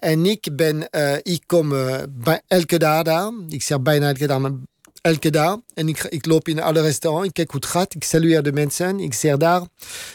[0.00, 0.88] en ik ben,
[1.22, 1.68] ik kom
[2.10, 3.32] bij elke dag daar.
[3.48, 4.52] Ik zeg bijna elke dag, maar
[5.00, 5.56] elke dag.
[5.74, 7.94] En ik, ik loop in alle restaurants, ik kijk hoe het gaat.
[7.94, 9.62] Ik salueer de mensen, ik zeg daar.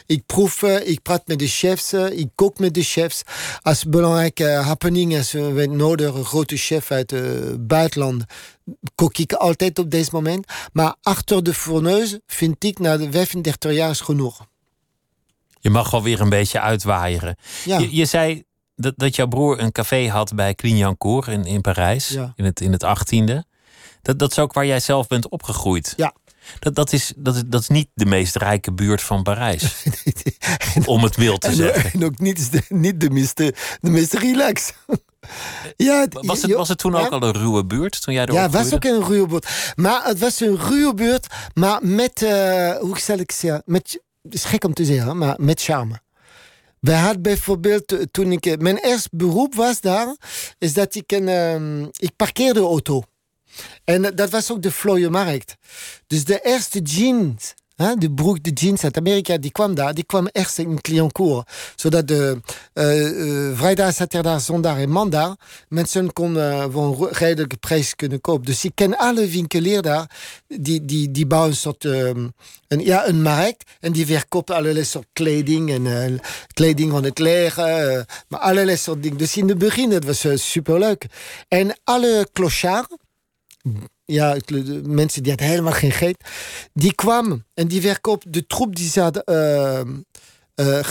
[0.06, 3.22] Ik proef, ik praat met de chefs, ik kook met de chefs.
[3.62, 8.24] Als belangrijke happening, als we nodig een grote chef uit het buitenland,
[8.96, 10.46] kook ik altijd op deze moment.
[10.74, 14.46] Maar achter de fourneuse vind ik na de 35 jaar is genoeg.
[15.60, 17.36] Je mag wel weer een beetje uitwaaieren.
[17.66, 17.80] Ja.
[17.80, 18.44] Je, je zei
[18.76, 22.34] dat, dat jouw broer een café had bij Clignancourt in, in Parijs, Ja.
[22.36, 23.52] in, het, in het 18e.
[24.04, 25.94] Dat, dat is ook waar jij zelf bent opgegroeid.
[25.98, 26.14] Ja.
[26.60, 29.84] Dat, dat, is, dat, is, dat is niet de meest rijke buurt van Parijs.
[30.86, 31.92] om het mild te En, zeggen.
[31.92, 34.74] en ook niet de, niet de meeste, de meeste relax.
[35.78, 37.00] ja, het, Was het, was het toen ja?
[37.00, 39.74] ook al een ruwe buurt toen jij er Ja, het was ook een ruwe buurt.
[39.76, 44.34] Maar het was een ruwe buurt, maar met, eh, hoe zal ik zeggen, met, het
[44.34, 46.02] is gek om te zeggen, maar met charme.
[46.80, 50.16] Wij hadden bijvoorbeeld, eh, toen ik, eh, mijn eerste beroep was daar,
[50.58, 53.04] is dat ik een, ehm, ik parkeerde auto.
[53.84, 55.56] En eh, dat was ook de Vlooienmarkt.
[56.08, 59.94] Dus de eerste jeans, hè, de broek, de jeans uit Amerika, die kwam daar.
[59.94, 61.50] Die kwam eerst in Clignancourt.
[61.76, 62.42] Zodat de
[62.74, 65.36] eh, vrijdag, zaterdag, zondag en maandag
[65.70, 68.46] mensen konden voor een redelijke prijs kunnen kopen.
[68.46, 70.10] Dus ik ken alle winkeliers daar.
[70.48, 72.28] Die, die, die bouwen een soort ehm,
[72.68, 73.72] een, ja, een markt.
[73.80, 75.72] En die verkoopt allerlei soort kleding.
[75.72, 76.20] En
[76.54, 78.06] kleding van het leger.
[78.28, 79.18] maar allerlei soort dingen.
[79.18, 81.06] Dus in het begin, dat was superleuk.
[81.48, 82.96] En alle clochards
[84.06, 84.38] ja,
[84.84, 86.16] mensen die hadden helemaal geen geld,
[86.74, 89.80] die kwamen en die verkoop de troep die ze hadden eh,
[90.56, 90.84] eh,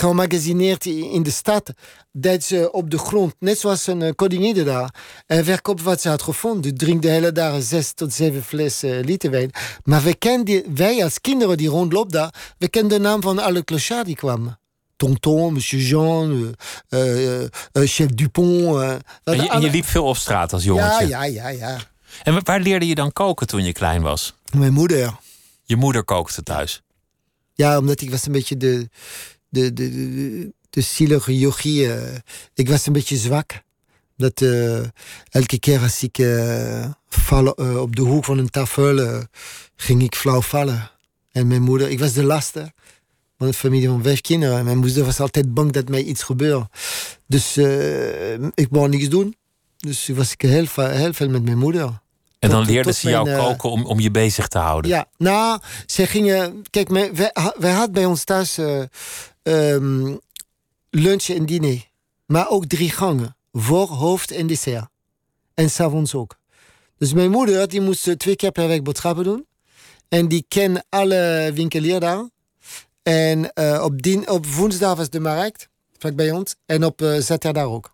[0.87, 1.73] i- in de stad,
[2.13, 4.95] dat ze op de grond, net zoals een uh, koningin daar,
[5.27, 6.77] en verkoop wat ze had gevonden.
[6.77, 9.51] Drink de hele dag zes tot zeven flessen eh, liter wijn.
[9.85, 13.65] Maar we kenden, wij als kinderen die rondlopen daar, we kenden de naam van alle
[13.65, 14.59] clochards die kwamen.
[14.97, 16.55] Tonton, Monsieur Jean,
[16.89, 17.01] eh,
[17.37, 18.77] eh, eh, Chef Dupont.
[18.81, 21.07] eh, En je, en alle- je liep veel op straat als ja, jongetje.
[21.07, 21.79] ja, ja, ja.
[22.23, 24.35] En wa- waar leerde je dan koken toen je klein was?
[24.57, 25.17] Mijn moeder.
[25.65, 26.83] Je moeder kookte thuis.
[27.55, 28.89] Ja, omdat ik was een beetje de,
[29.49, 31.87] de, de, de, de zielige yogi.
[31.87, 32.15] eh.
[32.55, 33.63] ik was een beetje zwak.
[34.17, 34.79] Dat eh,
[35.31, 36.17] elke keer als ik
[37.09, 39.25] val, eh, op de hoek van een tafel
[39.77, 40.91] ging ik flauw vallen.
[41.33, 42.73] En mijn moeder, ik was de laatste
[43.39, 44.59] van een familie van vijf kinderen.
[44.59, 46.69] En mijn moeder was altijd bang dat mij iets gebeurde.
[47.27, 47.57] Dus
[48.55, 49.37] ik wou niks doen.
[49.83, 50.67] Dus was ik heel,
[51.13, 52.01] veel met mijn moeder.
[52.39, 54.91] En dan leerde ze jou mijn, eh, koken om, om je bezig te houden.
[54.91, 56.63] Ja, nou, ze gingen.
[56.71, 58.59] Kijk, wij, wij hadden bij ons thuis
[59.43, 60.17] ehm,
[60.91, 61.91] lunch en diner.
[62.27, 63.37] Maar ook drie gangen.
[63.53, 64.89] Voor, hoofd en dessert.
[65.55, 66.39] En s'avonds ook.
[66.99, 69.47] Dus mijn moeder die moest eh, twee keer per week boodschappen doen.
[70.09, 72.29] En die kent alle winkeliers daar.
[73.03, 73.51] En
[73.83, 75.69] op, dien, op woensdag was de markt,
[75.99, 76.55] vlak bij ons.
[76.67, 77.93] En op zaterdag ook.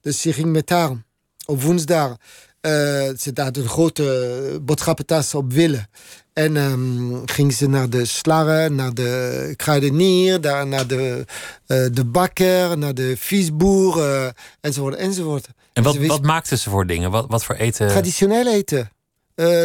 [0.00, 1.08] Dus ze ging met haar
[1.50, 2.16] op woensdag.
[2.60, 2.70] eh,
[3.18, 5.88] ze had een grote boodschappentas op willen.
[6.32, 11.24] En ehm, ging ze naar de slarren, naar de kruidenier, daar, naar de,
[11.66, 14.28] eh, de bakker, naar de visboer, eh,
[14.60, 15.46] enzovoort, enzovoort.
[15.72, 17.10] En wat, Ze wist- wat maakten ze voor dingen?
[17.10, 17.88] Wat, wat voor eten?
[17.88, 18.90] Traditioneel eten.
[19.34, 19.62] Eh,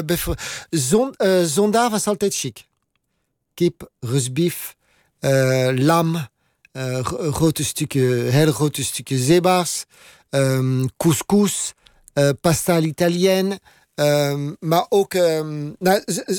[0.70, 2.66] zon, eh, zondag was altijd chic.
[3.54, 4.76] Kip, rustbief,
[5.20, 6.28] eh, lam,
[6.72, 9.86] eh, gro- grote stukken, hele grote stukken zeebaars,
[10.40, 11.74] ehm, couscous,
[12.14, 13.60] eh, pasta all'italienne.
[13.96, 15.14] ehm, maar ook,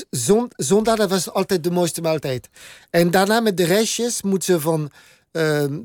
[0.09, 2.49] zon- zondag dat was altijd de mooiste maaltijd.
[2.89, 4.91] En daarna met de restjes moeten ze van,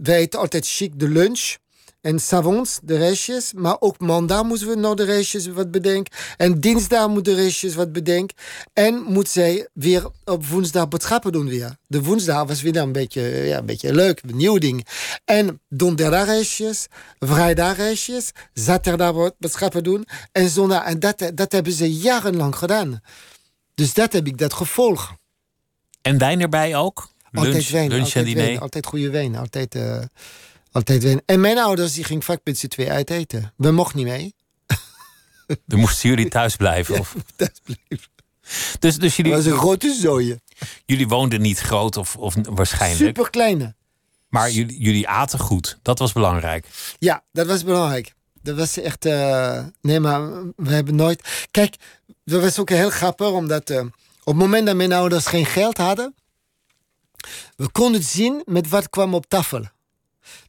[0.03, 1.57] wij eten altijd chic de lunch.
[2.03, 3.53] En s'avonds de restjes.
[3.53, 6.13] Maar ook maandag moeten we nog de restjes wat bedenken.
[6.37, 8.37] En dinsdag moeten de restjes wat bedenken.
[8.73, 11.77] En moet zij weer op woensdag boodschappen doen weer.
[11.87, 14.87] De woensdag was weer een beetje, ja, een beetje leuk, een nieuw ding.
[15.25, 16.87] En donderdag restjes,
[17.19, 20.07] vrijdag restjes, zaterdag boodschappen doen.
[20.33, 20.85] En zondag.
[20.85, 23.01] En dat, dat hebben ze jarenlang gedaan.
[23.75, 25.15] Dus dat heb ik dat gevolg.
[26.03, 27.11] En wijn erbij ook?
[27.33, 28.45] Altijd Lunch, wijn, lunch altijd en diner?
[28.45, 30.03] wijn, altijd goede wijn, altijd, eh,
[30.73, 31.23] altijd wijn.
[31.27, 33.53] En mijn ouders die gingen vaak met z'n twee uit eten.
[33.57, 34.35] We mochten niet mee.
[35.67, 36.99] Dan moesten jullie thuis blijven?
[36.99, 37.15] Of?
[37.37, 38.09] Dat bleef.
[38.79, 40.41] Dus, dus Dat jullie, was een grote zooie.
[40.85, 42.99] jullie woonden niet groot of, of waarschijnlijk.
[43.17, 43.75] Super kleine.
[44.29, 45.79] Maar jullie, jullie aten goed.
[45.83, 46.67] Dat was belangrijk.
[46.99, 48.15] Ja, dat was belangrijk.
[48.43, 49.05] Dat was echt.
[49.07, 51.47] eh, nee, maar we hebben nooit.
[51.51, 51.77] Kijk,
[52.25, 53.91] dat was ook heel grappig, omdat eh, op
[54.25, 56.15] het moment dat mijn ouders geen geld hadden,
[57.57, 59.65] we konden zien met wat kwam op tafel.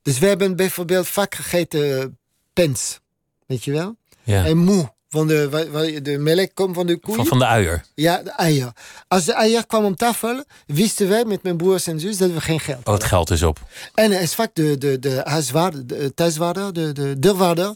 [0.02, 2.18] Dus we hebben bijvoorbeeld vaak gegeten
[2.54, 3.00] pens,
[3.46, 3.96] weet je wel?
[4.24, 4.46] Ja.
[4.46, 4.92] En moe.
[5.14, 7.20] Van de, de melk komt van de koeien.
[7.20, 7.86] Van, van de uier.
[7.96, 8.72] Ja, de eier.
[9.08, 12.42] Als de eier kwam op tafel, wisten wij met mijn broers en zus dat we
[12.42, 13.60] geen geld Oh, het geld is op.
[13.94, 17.76] en er is vaak de, de, de huiswaarder, de thuiswaarder, de, de deurwaarder,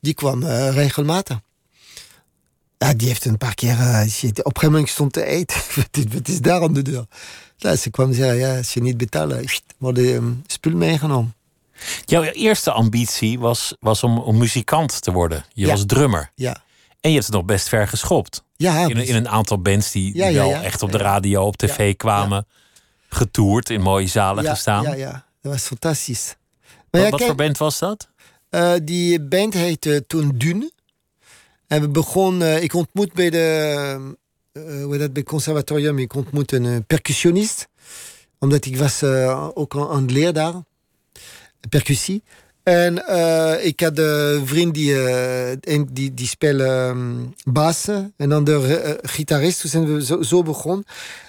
[0.00, 1.40] die kwam eh, regelmatig.
[2.78, 5.60] Ja, die heeft een paar keer, eh, op een gegeven moment stond te eten.
[6.12, 7.04] wat, is, daar aan de deur?
[7.56, 9.44] Ja, ze kwam zeggen, ja, als je niet betalen,
[9.78, 11.34] wordt de um, spul meegenomen.
[12.04, 15.44] Jouw eerste ambitie was, was om, om muzikant te worden.
[15.52, 15.70] Je Ja.
[15.72, 16.30] was drummer.
[16.34, 16.62] Ja,
[17.00, 18.42] En je hebt het nog best ver geschopt.
[18.56, 20.98] ja, In, een- in een aantal bands die, die Ja, ja, wel echt op de
[20.98, 22.46] radio, op tv kwamen.
[23.08, 24.82] Getoerd, in mooie zalen gestaan.
[24.82, 26.36] ja, ja, dat was fantastisch.
[26.66, 28.08] Maar Wat, ja, wat kijk, voor band was dat?
[28.50, 30.70] Uh, die band heette toen Dune.
[31.66, 34.14] En we begonnen, ik ontmoet bij de,
[34.52, 37.68] uh, hoe dat, bij het conservatorium, ik ontmoet een percussionist.
[38.38, 39.02] Omdat ik was
[39.54, 40.54] ook aan het leren daar,
[41.68, 42.22] percussie.
[42.62, 42.94] En
[43.64, 44.94] ik had een vriend die,
[45.92, 47.34] die, die speelde um.
[48.16, 50.84] En dan de gitarist, toen zijn we zo, begonnen.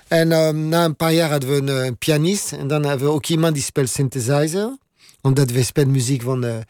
[0.08, 2.52] En um, na een paar jaar hadden we een, pianist.
[2.52, 4.78] En dan hebben we ook iemand die speelt synthesizer.
[5.22, 6.66] Omdat we spelen muziek van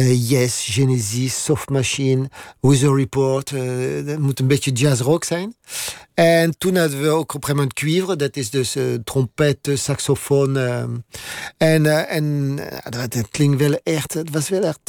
[0.00, 2.30] Yes, Genesis, Soft Machine,
[2.60, 3.50] Weather Report.
[3.50, 5.56] Uh, dat moet een beetje jazz rock zijn.
[6.14, 8.16] En toen hadden we ook op een gegeven moment cuivre.
[8.16, 10.56] Dat is dus trompet, saxofoon.
[11.56, 12.56] en en
[12.88, 14.14] dat, klinkt wel echt...
[14.14, 14.80] Het was wel echt...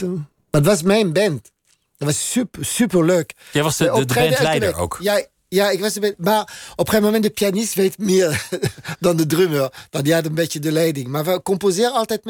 [0.52, 1.52] het was mijn band.
[1.98, 3.34] Dat was super, super leuk.
[3.52, 4.98] Jij was de, de, de bandleider ook?
[5.02, 6.16] Ja, ja, ik was beetje.
[6.18, 6.42] Maar
[6.72, 8.48] op een gegeven moment, de pianist weet meer
[9.00, 9.74] dan de drummer.
[9.90, 11.08] Dan die had een beetje de leiding.
[11.08, 12.26] Maar we composeren altijd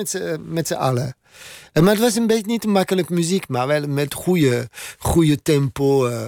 [0.46, 1.16] met z'n allen.
[1.72, 6.08] En, maar het was een beetje niet makkelijk muziek, maar wel met goede, goede tempo.
[6.08, 6.26] Uh,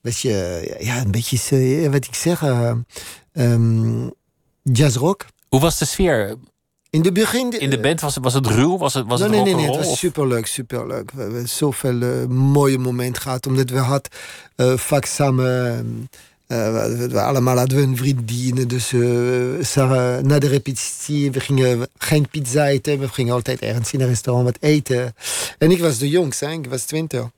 [0.00, 0.30] beetje,
[0.80, 2.72] ja, een beetje, uh, wat ik zeg, uh,
[3.32, 4.12] um,
[4.62, 5.26] jazzrock.
[5.48, 6.36] Hoe was de sfeer?
[6.90, 7.50] In de begin...
[7.50, 8.78] In de band was het, was het ruw?
[8.78, 11.10] Was het, was nee, het nee, nee, nee, het was superleuk, superleuk.
[11.10, 13.46] We hebben zoveel uh, mooie momenten gehad.
[13.46, 14.08] Omdat we had
[14.56, 16.08] uh, vaak samen...
[16.48, 18.68] Uh, we, allemaal hadden een vriendin.
[18.68, 22.98] Dus uh, Sarah, na de repetitie, we gingen geen pizza eten.
[22.98, 25.14] We gingen altijd ergens in een restaurant wat eten.
[25.58, 27.30] En ik was de jongste, ik was twintig.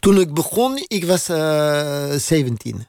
[0.00, 2.86] Toen ik begon, ik was uh, 17.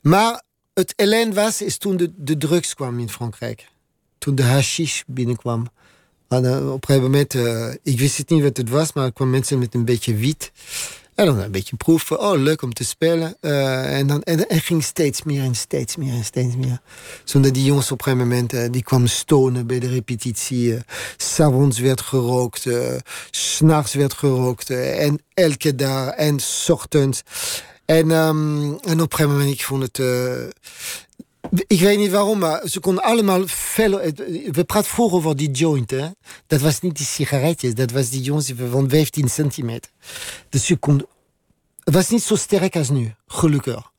[0.00, 0.42] Maar
[0.74, 3.68] het ellende was, is toen de, drugs kwam in Frankrijk.
[4.18, 5.66] Toen de hashish binnenkwam.
[6.28, 7.34] En, op een gegeven moment,
[7.82, 10.52] ik wist het niet wat het was, maar er kwamen mensen met een beetje wiet.
[11.16, 12.20] En dan een beetje proeven.
[12.20, 13.36] Oh, leuk om te spelen.
[13.40, 16.80] Uh, en, dan, en, en, ging steeds meer en steeds meer en steeds meer.
[17.24, 20.72] Zonder die jongens op een gegeven moment, uh, die kwamen stonen bij de repetitie.
[20.72, 20.80] Uh,
[21.16, 22.64] S'avonds werd gerookt.
[22.64, 22.94] Uh,
[23.30, 24.70] S'nachts werd gerookt.
[24.70, 26.08] en elke dag.
[26.08, 27.22] En ochtends.
[27.84, 29.98] En, um, en op een gegeven moment, ik vond het...
[31.66, 33.90] Ik weet niet waarom, maar ze konden allemaal fel.
[34.50, 35.90] We praten vroeger over die joint.
[35.90, 36.08] Hè?
[36.46, 39.90] Dat was niet die sigaretjes, dat was die jongens van 15 centimeter.
[40.48, 41.06] Dus je kon.
[41.84, 43.90] Het was niet zo sterk als nu, gelukkig.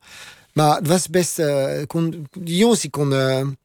[0.52, 1.38] Maar het was best.
[1.38, 3.58] Uh, kon, die jongens die konden.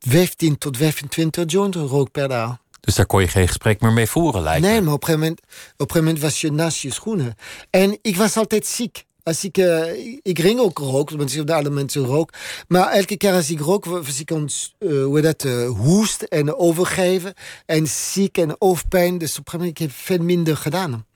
[0.00, 2.58] 15 tot 25 joints rook per dag.
[2.80, 5.40] Dus daar kon je geen gesprek meer mee voeren, lijkt Nee, maar op een, moment,
[5.40, 7.34] op een gegeven moment was je naast je schoenen.
[7.70, 9.04] En ik was altijd ziek.
[9.30, 12.32] Als ik, uh, ik ring ook rook, want de alle mensen rook.
[12.68, 16.56] Maar elke keer als ik rook, was ik ons, uh, hoe dat, uh, hoest en
[16.56, 17.34] overgeven.
[17.66, 19.18] En ziek en hoofdpijn.
[19.18, 21.06] Dus op een gegeven moment heb ik veel minder gedaan.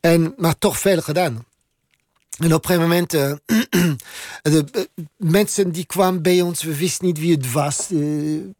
[0.00, 1.44] En, maar toch veel gedaan.
[2.38, 3.10] En op een gegeven moment,
[4.42, 7.88] de mensen die kwamen bij ons, we wisten niet wie het was.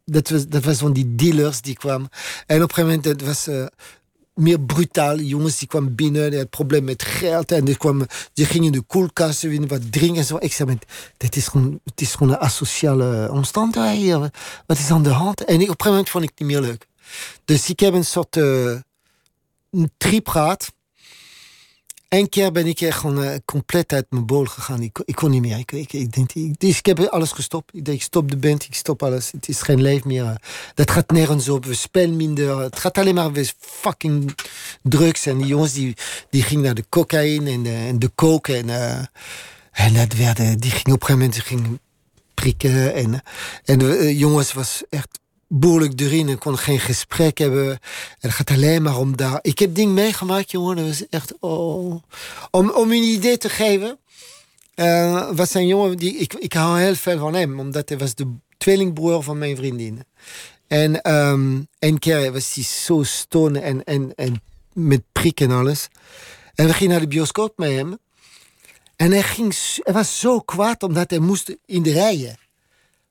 [0.04, 2.08] dat, was dat was van die dealers die kwamen.
[2.46, 3.48] En op een gegeven moment, het was
[4.36, 5.18] meer brutaal.
[5.18, 7.52] Jongens die kwamen binnen, die hadden probleem met geld.
[7.52, 10.36] En die, kwamen, die gingen de koelkast winnen, wat drinken en zo.
[10.40, 10.78] Ik zei,
[11.16, 14.30] dit is gewoon, het is gewoon een asociale omstandigheid hier.
[14.66, 15.44] Wat is aan de hand?
[15.44, 16.86] En op een gegeven moment vond ik het niet meer leuk.
[17.44, 18.78] Dus ik heb een soort uh,
[19.70, 20.26] een trip.
[22.16, 24.82] Eén keer ben ik echt gewoon uh, compleet uit mijn bol gegaan.
[24.82, 25.58] Ik, ik kon niet meer.
[25.58, 27.74] Ik, ik, ik, denk, dus ik heb alles gestopt.
[27.74, 29.30] Ik denk, ik stop de band, ik stop alles.
[29.30, 30.40] Het is geen leven meer.
[30.74, 31.64] Dat gaat nergens op.
[31.64, 32.58] We spelen minder.
[32.58, 34.34] Het gaat alleen maar weer fucking
[34.82, 35.26] drugs.
[35.26, 35.96] En die jongens die,
[36.30, 38.56] die gingen naar de cocaïne en de, en de coke.
[38.56, 38.98] En, uh,
[39.72, 41.80] en dat werd, die gingen op een gegeven moment gingen
[42.34, 42.94] prikken.
[42.94, 43.22] En,
[43.64, 45.18] en de uh, jongens was echt
[45.60, 47.68] behoorlijk erin en kon geen gesprek hebben.
[47.70, 47.78] En
[48.18, 49.38] het gaat alleen maar om daar.
[49.42, 50.76] Ik heb dingen meegemaakt, jongen.
[50.76, 51.34] Dat was echt.
[51.40, 52.02] Oh.
[52.50, 53.98] Om, om een idee te geven.
[54.74, 56.16] Uh, was een jongen die.
[56.16, 60.04] Ik, ik hou heel veel van hem, omdat hij was de tweelingbroer van mijn vriendin.
[60.66, 64.42] En um, een keer was hij zo stonen en, en, en
[64.72, 65.88] met prik en alles.
[66.54, 67.98] En we gingen naar de bioscoop met hem.
[68.96, 72.36] En hij, ging, hij was zo kwaad omdat hij moest in de rijen.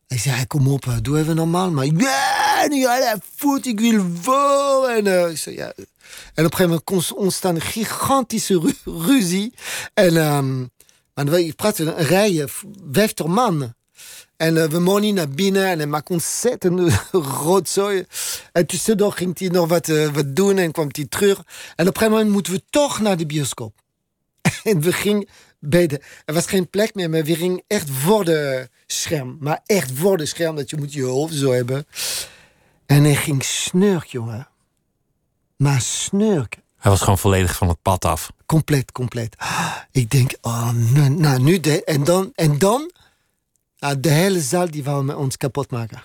[0.08, 1.72] Ik zei, kom op, doe even normaal.
[1.72, 4.88] Maar ja, niet alle voet, ik wil voor.
[4.88, 5.74] En, uh, ik zei, ja.
[6.34, 9.54] en op een gegeven moment ontstaan een gigantische ru ruzie.
[9.94, 10.70] En um,
[11.14, 12.48] we praten een rij,
[12.92, 13.74] vijftig man.
[14.38, 16.92] En we mochten naar binnen en hij maakte ontzettend
[17.44, 18.06] rotzooi.
[18.52, 21.38] En tussendoor ging hij nog wat, wat doen en kwam hij terug.
[21.38, 23.74] En op een gegeven moment moeten we toch naar de bioscoop.
[24.64, 25.28] en we gingen
[25.70, 29.38] Er was geen plek meer, maar we gingen echt voor de scherm.
[29.40, 31.88] Maar echt voor de scherm, dat je moet je hoofd zo hebben.
[32.86, 34.48] En hij ging snurk, jongen.
[35.58, 36.58] Maar snurk.
[36.78, 38.32] Hij was gewoon volledig van het pad af.
[38.46, 39.36] Compleet, compleet.
[39.92, 42.92] Ik denk, oh, nou, nou nu de, en dan, en dan,
[43.78, 46.04] nou, de hele zaal die wou met ons kapot maken.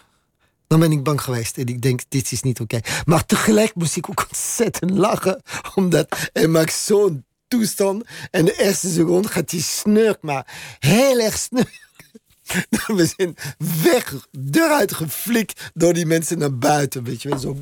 [0.66, 1.58] Dan ben ik bang geweest.
[1.58, 2.80] En ik denk, dit is niet oké.
[3.04, 5.42] Maar tegelijk moest ik ook ontzettend lachen.
[5.74, 8.04] Omdat hij maakt zo'n toestand.
[8.30, 10.46] En de eerste seconde gaat hij snurk, maar
[10.78, 11.88] heel erg snurk.
[12.96, 13.36] We zijn
[13.82, 14.14] weg,
[14.52, 17.04] eruit geflikt door die mensen naar buiten.
[17.04, 17.56] Weet je wel, zo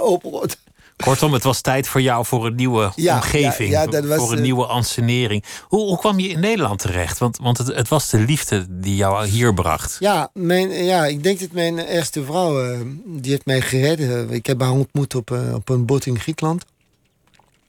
[0.00, 0.56] oprot.
[0.96, 3.70] Kortom, het was tijd voor jou voor een nieuwe omgeving.
[3.70, 4.42] Ja, ja, was, voor een uh...
[4.42, 5.44] nieuwe ansenering.
[5.68, 7.18] Hoe, hoe, kwam je in Nederland terecht?
[7.18, 9.96] Want, want het, het, was de liefde die jou hier bracht.
[9.98, 14.30] Ja, mijn, ja ik denk dat mijn eerste vrouw, uh, die heeft mij gered.
[14.30, 16.64] ik heb haar ontmoet op, op een boot in Griekenland.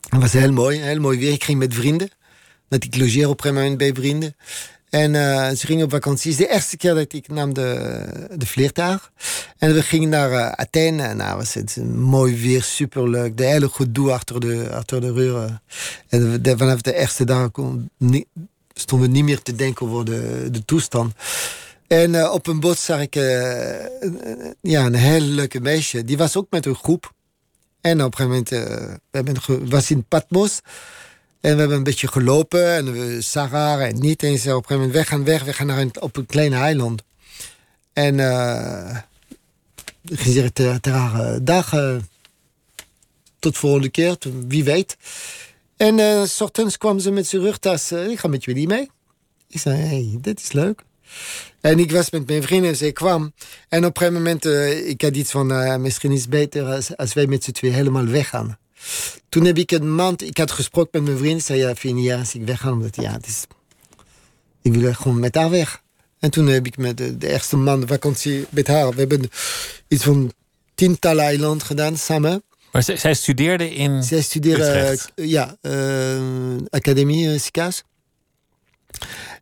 [0.10, 1.32] Dat was heel mooi, heel mooi weer.
[1.32, 2.10] Ik ging met vrienden.
[2.70, 4.36] Dat ik logeer op een bij vrienden.
[4.90, 6.32] En uh, ze gingen op vakantie.
[6.32, 8.06] Het de eerste keer dat ik nam de,
[8.38, 9.12] de vliegtuig.
[9.58, 11.14] En we gingen naar uh, Athene.
[11.14, 13.38] Nou, was het mooi weer, superleuk.
[13.38, 15.62] De hele gedoe achter de, achter de reuren.
[16.10, 17.50] En vanaf de eerste dag
[18.74, 21.14] stonden we niet meer te denken over de, de toestand.
[21.88, 23.16] En uh, op een boot zag ik
[24.62, 26.04] ja, een hele leuke meisje.
[26.04, 27.14] Die was ook met een groep.
[27.84, 28.50] En op een gegeven moment
[29.12, 30.62] we hebben, was in Patmos.
[31.42, 34.24] En we hebben een beetje gelopen en we zagen en niet.
[34.24, 36.26] En ze op een gegeven moment, weg gaan weg, we gaan naar een, op een
[36.26, 37.04] klein eiland.
[37.94, 38.98] En uh,
[40.06, 41.96] ging zeggen ter, ter haar dag, uh,
[43.40, 44.18] tot volgende keer,
[44.48, 44.98] wie weet.
[45.78, 48.90] En uh, s ochtends kwam ze met zijn rugtas, ik ga met jullie mee.
[49.48, 50.84] Ik zei, hey, dit is leuk.
[51.62, 53.34] En ik was met mijn vrienden en zij kwam.
[53.70, 54.46] En op een gegeven moment,
[54.88, 58.06] ik had iets van, misschien is het beter als, als wij met z'n twee helemaal
[58.06, 58.58] weggaan.
[59.30, 62.04] Toen heb ik een maand, ik had gesproken met mijn vriend, zei ja, vind je
[62.04, 63.44] niet als ik wegga, omdat ja, het is,
[64.62, 65.82] ik wil gewoon met haar weg.
[66.20, 69.30] En toen heb ik met de, de eerste maand vakantie met haar, we hebben
[69.88, 70.34] iets van
[70.76, 72.44] tientallen eilanden gedaan samen.
[72.72, 76.22] Maar zij, studeerde in Zij studeerde, uh, ja, uh,
[76.70, 77.40] Academie uh,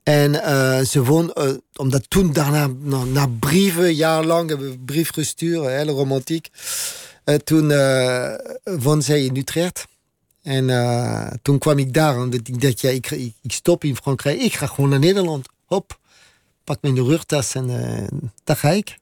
[0.03, 5.11] En uh, ze won, uh, omdat toen daarna, na, na brieven, jarenlang hebben we brief
[5.11, 6.49] gestuurd, hele romantiek.
[7.25, 7.67] Uh, toen
[8.63, 9.87] woonde zij in Utrecht.
[10.43, 12.15] En toen kwam ik daar.
[12.15, 14.39] En ik dacht, ja, ik, ik, ik, stop in Frankrijk.
[14.39, 15.47] Ik ga gewoon naar Nederland.
[15.65, 15.99] Hop,
[16.63, 17.67] pak mijn rugtas en
[18.43, 18.97] daar ga ik.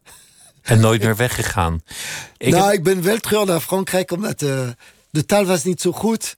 [0.61, 1.81] En nooit meer weggegaan.
[2.37, 2.73] Ik nou, heb...
[2.73, 4.39] ik ben wel terug naar Frankrijk, omdat
[5.09, 6.35] de taal was niet zo goed.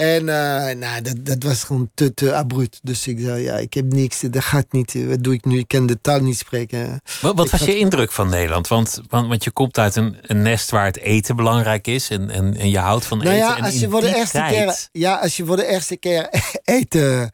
[0.00, 2.78] En uh, nou, dat, dat was gewoon te, te abrupt.
[2.82, 5.06] Dus ik zei, ja, ik heb niks, dat gaat niet.
[5.06, 5.58] Wat doe ik nu?
[5.58, 7.00] Ik kan de taal niet spreken.
[7.20, 8.68] Wat, wat was je indruk van Nederland?
[8.68, 12.30] Want, want, want je komt uit een, een, nest waar het eten belangrijk is en,
[12.30, 13.46] en, en je houdt van nou eten.
[13.46, 16.28] Ja, als je voor de eerste keer, ja, als je voor de eerste keer
[16.78, 17.30] eten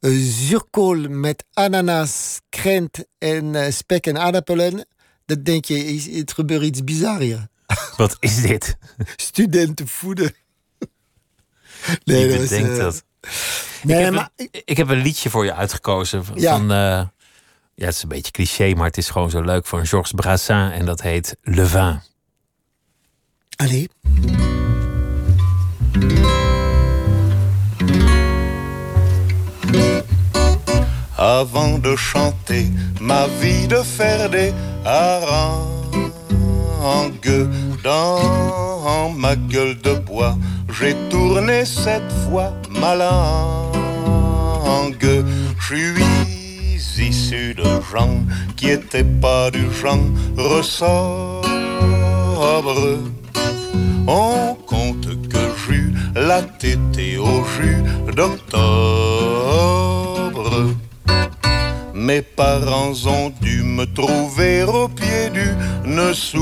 [0.00, 4.86] uh, zuurkool met ananas, krent en uh, spek en aardappelen,
[5.26, 7.48] dan denk je, het gebeurt iets bizar hier.
[7.96, 8.76] Wat is dit?
[9.16, 10.34] Studentenvoeden.
[12.04, 13.04] Nee, dat bedenkt uh, dat.
[13.82, 16.40] Nee, ik, heb maar, een, ik heb een liedje voor je uitgekozen van.
[16.40, 16.56] Ja.
[16.56, 17.02] Van, uh,
[17.74, 20.72] ja, het is een beetje cliché, maar het is gewoon zo leuk van Georges Brassens
[20.72, 22.00] en dat heet Le Vin.
[23.56, 23.86] Allez.
[31.16, 32.64] Avant de chanter
[33.00, 34.52] ma vie de faire des
[34.84, 35.77] harangues
[37.82, 40.36] dans ma gueule de bois
[40.78, 43.74] J'ai tourné cette fois ma langue.
[45.60, 48.24] Je suis issu de gens
[48.56, 49.98] qui étaient pas du genre
[50.36, 51.44] ressort.
[54.06, 57.82] On compte que j'eus la tétée au jus
[58.16, 58.58] d'octobre.
[61.94, 66.40] Mes parents ont dû me trouver au pied d'une souche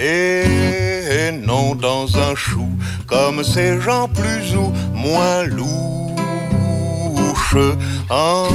[0.00, 2.70] et non dans un chou,
[3.06, 5.68] comme ces gens plus ou moins louches,
[8.08, 8.48] en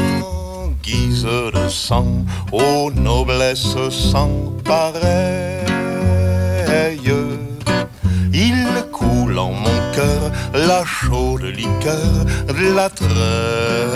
[0.81, 5.61] guise de sang, aux noblesses sans pareil.
[8.33, 13.93] Il coule en mon cœur la chaude liqueur de la treille.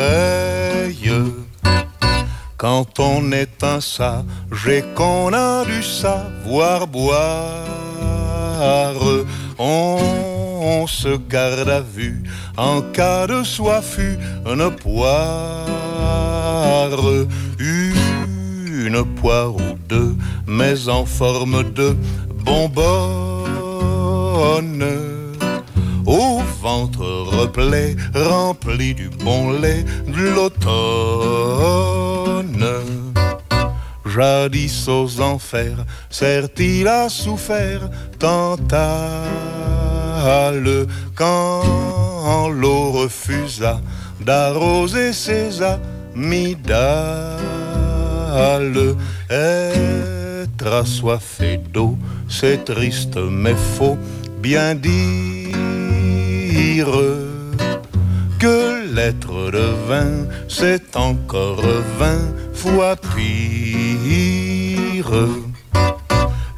[2.58, 7.68] Quand on est un sage et qu'on a du savoir boire.
[9.60, 12.24] On, se garde à vue
[12.58, 15.68] en cas de soif, une poire,
[17.60, 20.16] une poire ou deux,
[20.48, 21.96] mais en forme de
[22.44, 23.38] bonbonne.
[26.06, 27.06] Au ventre
[27.38, 32.27] replet, rempli du bon lait de l'automne
[34.06, 37.90] jadis aux enfers, certes-il a souffert?
[38.20, 43.80] Tant à le quand l'eau refusa
[44.20, 46.58] d'arroser ses amis
[49.30, 51.98] Être assoiffé d'eau,
[52.30, 53.98] c'est triste mais faut
[54.42, 55.58] bien dire
[58.88, 61.62] que l'être de vin, c'est encore
[61.98, 63.28] vingt fois pire.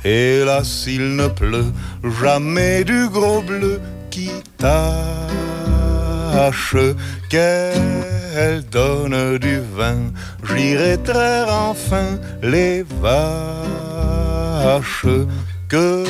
[0.05, 1.73] Et là, s'il ne pleut
[2.21, 4.75] jamais du gros bleu qui tâche,
[7.29, 10.11] qu'elle donne du vin,
[10.43, 13.97] j'irai traire enfin les vaches,
[15.67, 16.05] que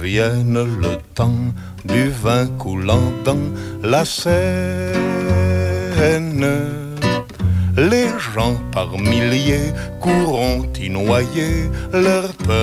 [0.00, 1.52] vienne le temps
[1.84, 3.50] du vin coulant dans
[3.82, 5.11] la Seine?
[7.76, 12.58] Les gens par milliers courront y noyer leur peine.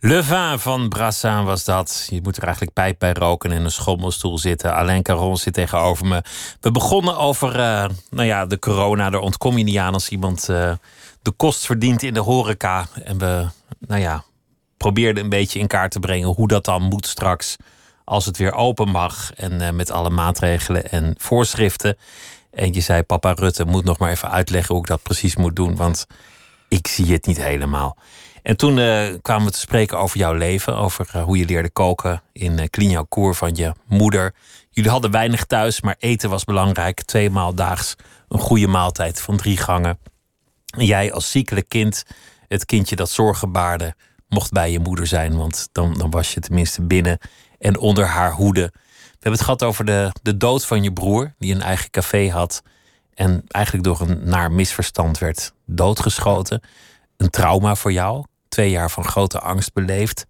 [0.00, 2.06] Le Vin van Brassin was dat.
[2.10, 4.74] Je moet er eigenlijk pijp bij roken en in een schommelstoel zitten.
[4.74, 6.22] Alain Caron zit tegenover me.
[6.60, 9.10] We begonnen over uh, nou ja, de corona.
[9.10, 10.72] Daar ontkom je niet aan als iemand uh,
[11.22, 12.86] de kost verdient in de horeca.
[13.04, 13.46] En we
[13.80, 14.24] nou ja,
[14.76, 17.56] probeerden een beetje in kaart te brengen hoe dat dan moet straks.
[18.08, 19.32] Als het weer open mag.
[19.32, 21.96] En uh, met alle maatregelen en voorschriften.
[22.50, 25.56] En je zei, papa Rutte moet nog maar even uitleggen hoe ik dat precies moet
[25.56, 25.76] doen.
[25.76, 26.06] Want
[26.68, 27.96] ik zie het niet helemaal.
[28.42, 30.76] En toen uh, kwamen we te spreken over jouw leven.
[30.76, 34.34] Over uh, hoe je leerde koken in uh, van je moeder.
[34.70, 37.02] Jullie hadden weinig thuis, maar eten was belangrijk.
[37.02, 37.94] Tweemaal daags
[38.28, 39.98] een goede maaltijd van drie gangen.
[40.76, 42.04] En jij als ziekelijk kind,
[42.46, 43.94] het kindje dat zorgen baarde,
[44.28, 45.36] mocht bij je moeder zijn.
[45.36, 47.18] Want dan, dan was je tenminste binnen
[47.58, 48.70] en onder haar hoede.
[48.72, 52.30] We hebben het gehad over de, de dood van je broer, die een eigen café
[52.30, 52.62] had.
[53.14, 56.62] En eigenlijk door een naar misverstand werd doodgeschoten.
[57.16, 58.24] Een trauma voor jou.
[58.48, 60.26] Twee jaar van grote angst beleefd.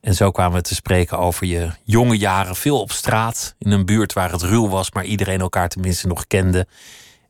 [0.00, 2.56] En zo kwamen we te spreken over je jonge jaren.
[2.56, 6.26] Veel op straat, in een buurt waar het ruw was, maar iedereen elkaar tenminste nog
[6.26, 6.66] kende.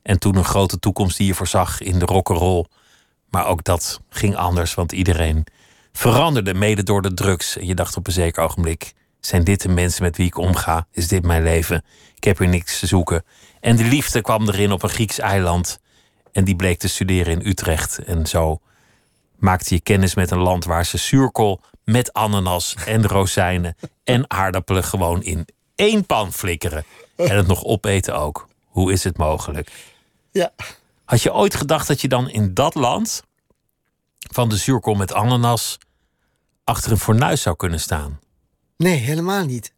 [0.01, 2.65] En toen een grote toekomst die je voorzag in de rock'n'roll.
[3.29, 5.45] Maar ook dat ging anders, want iedereen
[5.91, 7.57] veranderde mede door de drugs.
[7.57, 8.93] En je dacht op een zeker ogenblik:
[9.25, 10.87] zijn dit de mensen met wie ik omga?
[10.91, 11.83] Is dit mijn leven?
[12.15, 13.23] Ik heb hier niks te zoeken.
[13.59, 15.79] En de liefde kwam erin op een Grieks eiland.
[16.31, 18.03] En die bleek te studeren in Utrecht.
[18.03, 18.59] En zo
[19.37, 24.83] maakte je kennis met een land waar ze zuurkool met ananas en rozijnen en aardappelen
[24.83, 26.85] gewoon in één pan flikkeren.
[27.15, 28.47] En het nog opeten ook.
[28.65, 29.71] Hoe is het mogelijk?
[30.31, 30.51] Ja.
[31.05, 33.23] Had je ooit gedacht dat je dan in dat land
[34.31, 35.77] van de zuurkool met ananas
[36.63, 38.19] achter een fornuis zou kunnen staan?
[38.77, 39.71] Nee, helemaal niet.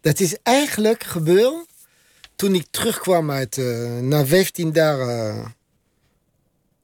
[0.00, 1.66] Dat is eigenlijk gebeurd
[2.36, 5.54] toen ik terugkwam uit uh, na 15 dagen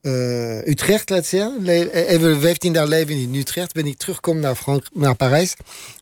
[0.02, 1.68] uh, Utrecht, laat zeggen.
[2.06, 3.72] Even 15 jaar leven in Utrecht.
[3.72, 5.54] Ben ik teruggekomen naar, Frank naar Parijs.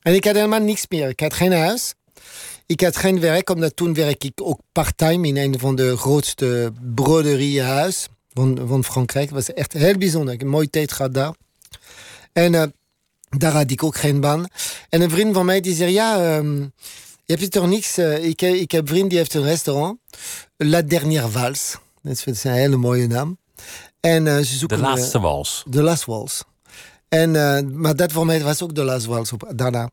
[0.03, 1.09] En ik had helemaal niks meer.
[1.09, 1.95] Ik had geen huis.
[2.67, 6.73] Ik had geen werk, omdat toen werk ik ook part-time in een van de grootste
[6.95, 9.25] broderiehuis van, van Frankrijk.
[9.25, 10.33] Het was echt heel bijzonder.
[10.33, 11.35] Ik heb een mooie tijd gehad daar.
[12.33, 12.75] En
[13.31, 14.47] daar had ik ook geen baan.
[14.89, 16.73] En een vriend van mij die zei, ja, um,
[17.25, 17.99] je hebt toch niks...
[17.99, 19.99] Uh, ik, ik heb een vriend die heeft een restaurant.
[20.57, 21.77] La Dernière Vals.
[22.03, 23.39] Dat is een hele mooie naam.
[24.01, 24.77] En uh, ze zoeken...
[24.77, 25.65] De laatste wals.
[25.67, 26.45] De laatste wals.
[27.09, 29.91] En, uh, maar dat voor mij was ook de laatste wals op, daarna.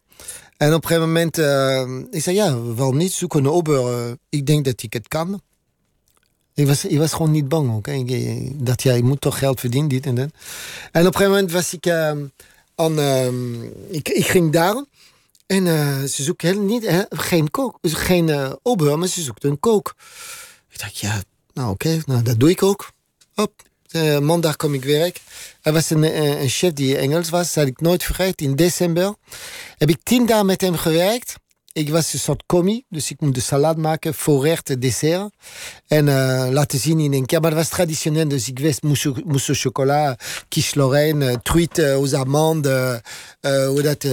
[0.57, 1.81] En op een gegeven moment, uh,
[2.11, 4.15] ik zei ja, waarom niet zoeken een ober?
[4.29, 5.41] ik denk dat ik het kan.
[6.53, 7.87] Ik was, ik was gewoon niet bang ook.
[7.87, 8.09] Ik,
[8.81, 10.29] ja, je moet toch geld verdienen, dit en dat.
[10.91, 11.85] En op een gegeven moment was ik
[12.75, 12.99] aan...
[13.89, 14.85] ik, ik ging daar.
[15.45, 15.65] En
[16.09, 19.95] ze zoeken heel niet, geen kook, geen uh, maar ze zoekten een kook.
[20.69, 21.23] Ik dacht, ja,
[21.53, 22.91] nou oké, nou, dat doe ik ook.
[23.33, 23.61] Hop,
[23.91, 25.21] uh, maandag kom ik werk.
[25.61, 28.45] Er was een, een, een, chef die Engels was, dat had ik nooit vergeten.
[28.45, 29.15] In december
[29.77, 31.35] heb ik tien dagen met hem gewerkt.
[31.75, 35.33] Ik was een soort commie, dus ik moest de salade maken, voorrecht, dessert.
[35.87, 37.41] En uh, laten zien in een keer.
[37.41, 42.13] Maar dat was traditioneel, dus ik wist mousse, au chocolat, quiche Lorraine, uh, truite aux
[42.13, 43.01] amandes,
[43.41, 44.07] uh, hoe dat,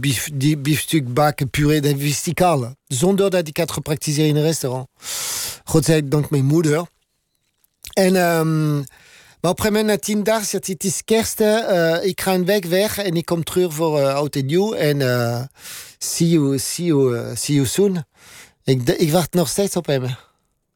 [0.00, 2.74] bief, die, biefstuk bakken, puree, dat wist ik al.
[2.86, 4.88] Zonder dat ik had gepraktiseerd in een restaurant.
[5.64, 6.86] Godzijdank mijn moeder.
[7.92, 8.16] En...
[8.16, 8.84] Um,
[9.42, 12.44] maar op een gegeven moment, na tien dagen, het is kerst, uh, ik ga een
[12.44, 14.72] week weg en ik kom terug voor uh, oud en nieuw.
[14.72, 15.42] En uh,
[15.98, 18.04] see, you, see, you, see you soon.
[18.64, 20.02] Ik, ik wacht nog steeds op hem.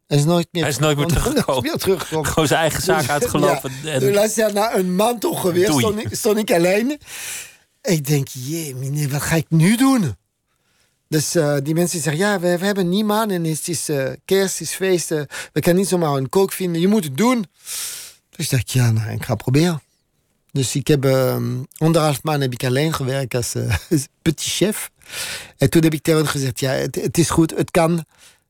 [0.07, 1.63] Hij is nooit meer, Hij is nooit meer teruggekomen.
[1.63, 2.27] meer teruggekomen.
[2.27, 3.73] Gewoon zijn eigen zaak uitgelopen.
[3.83, 4.31] ja, en...
[4.35, 6.99] jaar na een maand ongeveer stond ik, stond ik alleen.
[7.83, 10.15] Ik denk, jee, meneer, wat ga ik nu doen?
[11.09, 14.59] Dus uh, die mensen zeggen, ja, we, we hebben niemand en het is uh, kerst,
[14.59, 15.11] het is feest.
[15.11, 17.47] Uh, we kunnen niet zomaar een kook vinden, je moet het doen.
[18.37, 19.83] Dus dacht ik, ja, nou, ik ga proberen.
[20.53, 21.37] Dus ik heb uh,
[21.77, 23.75] anderhalf maand heb ik alleen gewerkt als uh,
[24.23, 24.91] petit chef.
[25.57, 28.05] En toen heb ik tegen gezegd, ja, het, is goed, het kan.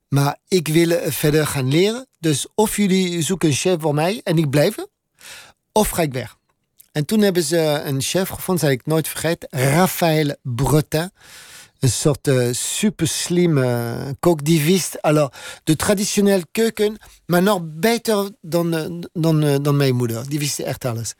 [0.09, 2.07] Maar ik wil verder gaan leren.
[2.19, 4.75] Dus of jullie zoeken een chef voor mij en ik blijf,
[5.73, 6.37] of ga ik weg.
[6.93, 11.11] En toen hebben ze een chef gevonden, zal ik nooit vergeten, Raphaël Bretin.
[11.87, 13.07] Een soort uh, super
[14.43, 15.31] die wist alors,
[15.65, 20.29] de traditionele keuken, maar nog beter dan, dan, uh, dan mijn moeder.
[20.29, 21.15] Die wist echt alles.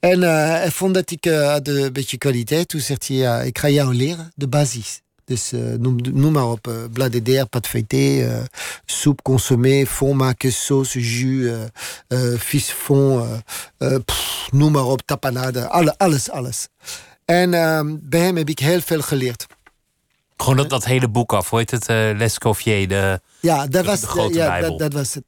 [0.00, 2.68] En hij vond dat ik had een beetje kwaliteit.
[2.68, 5.02] Toen zegt hij, ik ga jou leren, de basis.
[5.24, 8.42] Dus noem, maar op, uh, blad de pâte feuilletée, uh,
[8.84, 11.58] soep consommé, fond maken, sauce, jus,
[12.08, 13.42] uh, fond,
[14.50, 16.68] noem maar op, tapanade, alle, alles, alles.
[17.24, 19.46] En ehm, bij hem heb ik heel veel geleerd.
[20.44, 21.88] Gewoon dat, dat hele boek af, hoe heet het?
[21.88, 24.68] Uh, Lescovier, de, ja, dat was, de grote ja, Bijbel.
[24.68, 25.24] Dat, dat, was het.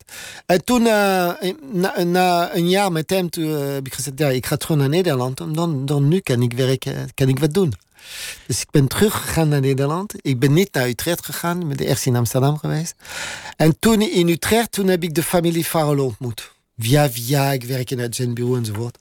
[0.47, 1.33] En toen, uh,
[1.73, 4.77] na, na, een jaar met hem, toen uh, heb ik gezegd, ja, ik ga terug
[4.77, 5.41] naar Nederland.
[5.41, 7.73] En dan, dan nu kan ik werken, kan ik wat doen.
[8.47, 10.15] Dus ik ben teruggegaan naar Nederland.
[10.21, 12.95] Ik ben niet naar Utrecht gegaan, ik ben eerst in Amsterdam geweest.
[13.57, 16.55] En toen in Utrecht, toen heb ik de familie Farrell ontmoet.
[16.79, 18.99] Via via, ik werk in het zendbureau enzovoort.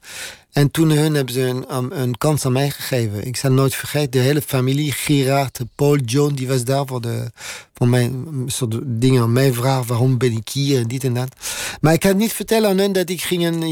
[0.56, 3.26] En toen hun hebben ze een, een kans aan mij gegeven.
[3.26, 7.30] Ik zal nooit vergeten, de hele familie, Gerard, Paul, John, die was daar voor, de,
[7.74, 9.86] voor mijn soort dingen aan mij vragen.
[9.86, 11.36] Waarom ben ik hier en dit en dat.
[11.80, 13.62] Maar ik kan niet vertellen aan hen dat ik ging een,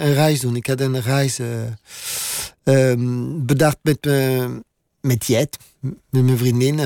[0.00, 0.56] een reis doen.
[0.56, 1.46] Ik had een reis uh,
[2.64, 4.46] um, bedacht met, uh,
[5.00, 6.76] met Jet, met mijn vriendin.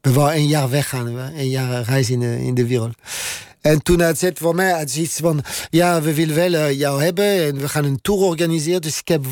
[0.00, 2.94] we waren een jaar weggaan, een jaar reis in de, in de wereld.
[3.60, 5.44] En toen had ze voor mij had ze iets van...
[5.70, 8.82] Ja, we willen wel uh, jou hebben en we gaan een tour organiseren.
[8.82, 9.24] Dus ik heb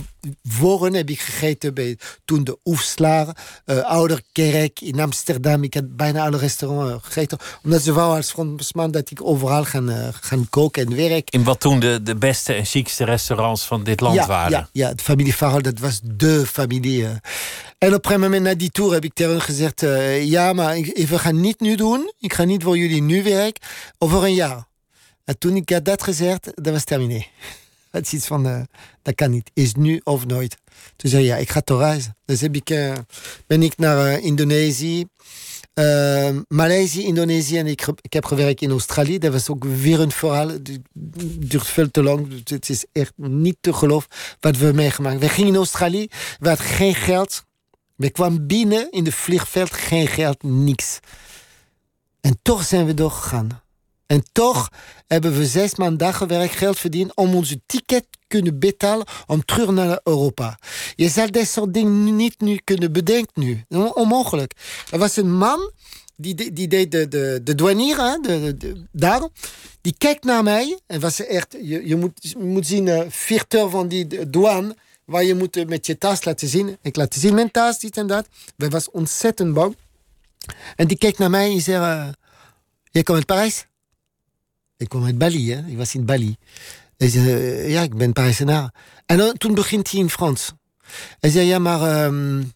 [0.42, 5.62] voren heb ik gegeten bij toen de Oefslaar, uh, Ouderkerk in Amsterdam.
[5.62, 7.38] Ik heb bijna alle restaurants uh, gegeten.
[7.64, 11.38] Omdat ze wou als Fransman dat ik overal gaan, uh, gaan koken en werken.
[11.38, 14.50] In wat toen de, de beste en chicste restaurants van dit land ja, waren.
[14.50, 17.06] Ja, ja, de familie Farrell, dat was de familie.
[17.78, 19.84] En op een moment na die tour heb ik tegen hen gezegd...
[20.22, 22.12] ja, maar ik, we gaan niet nu doen.
[22.18, 23.62] Ik ga niet voor jullie nu werken.
[23.98, 24.66] Over een jaar.
[25.24, 27.26] En toen ik had dat gezegd, dat was terminé.
[27.90, 28.60] Het is iets van, uh,
[29.02, 29.50] dat kan niet.
[29.54, 30.56] Is nu of nooit.
[30.96, 32.16] Toen zei ja, ik ga toch reizen.
[32.24, 32.94] Dus heb ik, uh,
[33.46, 35.06] ben ik naar uh, Indonesië,
[36.48, 39.18] Maleisië, Indonesië en ik, ik heb gewerkt in Australië.
[39.18, 40.48] Dat was ook weer een verhaal.
[40.48, 40.78] Het
[41.38, 42.48] duurt veel te lang.
[42.50, 44.10] Het is echt niet te geloven
[44.40, 46.06] wat we meegemaakt We gingen in Australië,
[46.38, 47.44] we hadden geen geld.
[47.96, 50.98] We kwamen binnen in de vliegveld, geen geld, niks.
[52.20, 53.62] En toch zijn we doorgegaan.
[54.08, 54.68] En toch
[55.06, 60.00] hebben we zes maanden gewerkt, geld verdiend om onze ticket kunnen betalen om terug naar
[60.04, 60.58] Europa.
[60.94, 63.64] Je zal dit soort dingen niet nu kunnen bedenken nu.
[63.92, 64.52] Onmogelijk.
[64.90, 65.72] Er was een man
[66.16, 69.28] die, die deed de, de, de douanier de, de, daar.
[69.80, 74.30] Die kijkt naar mij en was echt, je, je, moet, moet zien, uh, van die
[74.30, 76.76] douane waar je moet met je tas laten zien.
[76.82, 78.28] Ik laat zien mijn tas, dit en dat.
[78.56, 79.76] We was ontzettend bang.
[80.76, 82.08] En die kijkt naar mij en zei, uh,
[82.90, 83.67] jij komt uit Parijs?
[84.78, 85.66] Ik kwam uit Bali, hè?
[85.66, 86.36] ik was in Bali.
[86.96, 88.74] Hij zei, uh, ja, ik ben Parijzenaar.
[89.06, 90.52] En dan, toen begint hij in Frans.
[91.20, 92.52] Hij zei, ja, maar um,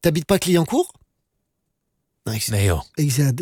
[0.00, 0.90] t'habites pas Clignancourt?
[2.22, 2.82] Nou, ik, nee, joh.
[2.94, 3.32] Ik zei,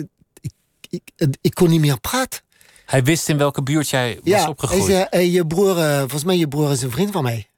[0.41, 0.53] ik,
[0.89, 2.41] ik, ik, kon niet meer praten.
[2.87, 4.87] Hij wist in welke buurt jij was ja, opgegroeid.
[4.87, 7.49] Hij zei, hey, je broer, uh, volgens mij je broer is een vriend van mij.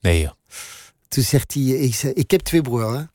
[0.00, 0.32] Nee, joh.
[1.08, 3.06] Toen zegt hij, ik, zei, ik heb twee broers.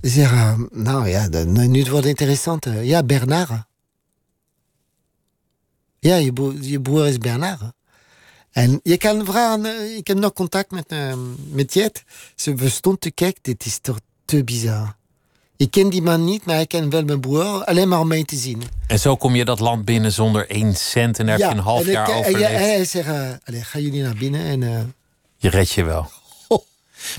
[0.00, 2.66] Hij zegt, uh, nou ja, nu wordt het interessant.
[2.82, 3.65] Ja, Bernard.
[6.06, 7.60] Ja, je broer, je broer is Bernard.
[8.50, 11.12] En je kan vragen, ik heb nog contact met, uh,
[11.50, 12.04] met Jet.
[12.34, 14.96] Ze stond te kijken, dit is toch te bizar.
[15.56, 18.24] Ik ken die man niet, maar ik ken wel mijn broer, alleen maar om mee
[18.24, 18.62] te zien.
[18.86, 21.58] En zo kom je dat land binnen zonder één cent en daar ja, heb je
[21.58, 22.50] een half en jaar ik, overleefd.
[22.50, 24.60] En hij zegt, uh, allez, gaan jullie naar binnen en...
[24.60, 24.80] Uh...
[25.36, 26.10] Je redt je wel.
[26.48, 26.62] Oh.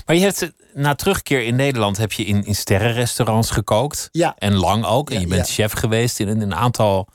[0.06, 4.08] Maar je hebt, na terugkeer in Nederland heb je in, in sterrenrestaurants gekookt.
[4.12, 4.34] Ja.
[4.38, 5.08] En lang ook.
[5.08, 5.52] En Ja, je bent ja.
[5.52, 7.08] chef geweest in een aantal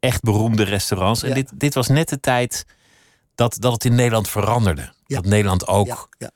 [0.00, 1.22] echt beroemde restaurants.
[1.22, 1.34] En Ja.
[1.34, 2.64] dit, dit was net de tijd
[3.34, 4.92] dat, dat het in Nederland veranderde.
[5.06, 5.16] Ja.
[5.16, 6.30] Dat Nederland ook Ja,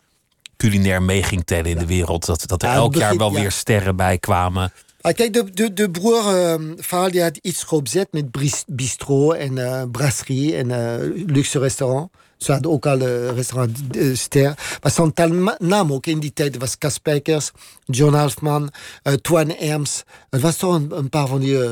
[0.56, 2.26] culinair mee ging tellen in de wereld.
[2.26, 4.72] Dat, dat er elk jaar wel weer sterren bij kwamen.
[5.00, 8.26] Ah, kijk, de, de, de broer uh, verhaal die had iets opgezet met
[8.66, 12.10] bistro en uh, brasserie en uh, luxe restaurant.
[12.36, 14.78] Ze hadden ook al een restaurant uh, ster.
[15.16, 16.56] Maar ma- naam ook in die tijd.
[16.58, 17.50] Was Cas Spijkers,
[17.84, 18.70] John Halfman,
[19.02, 20.02] uh, Twan Erms.
[20.30, 21.70] Het was toch een, een paar van die uh,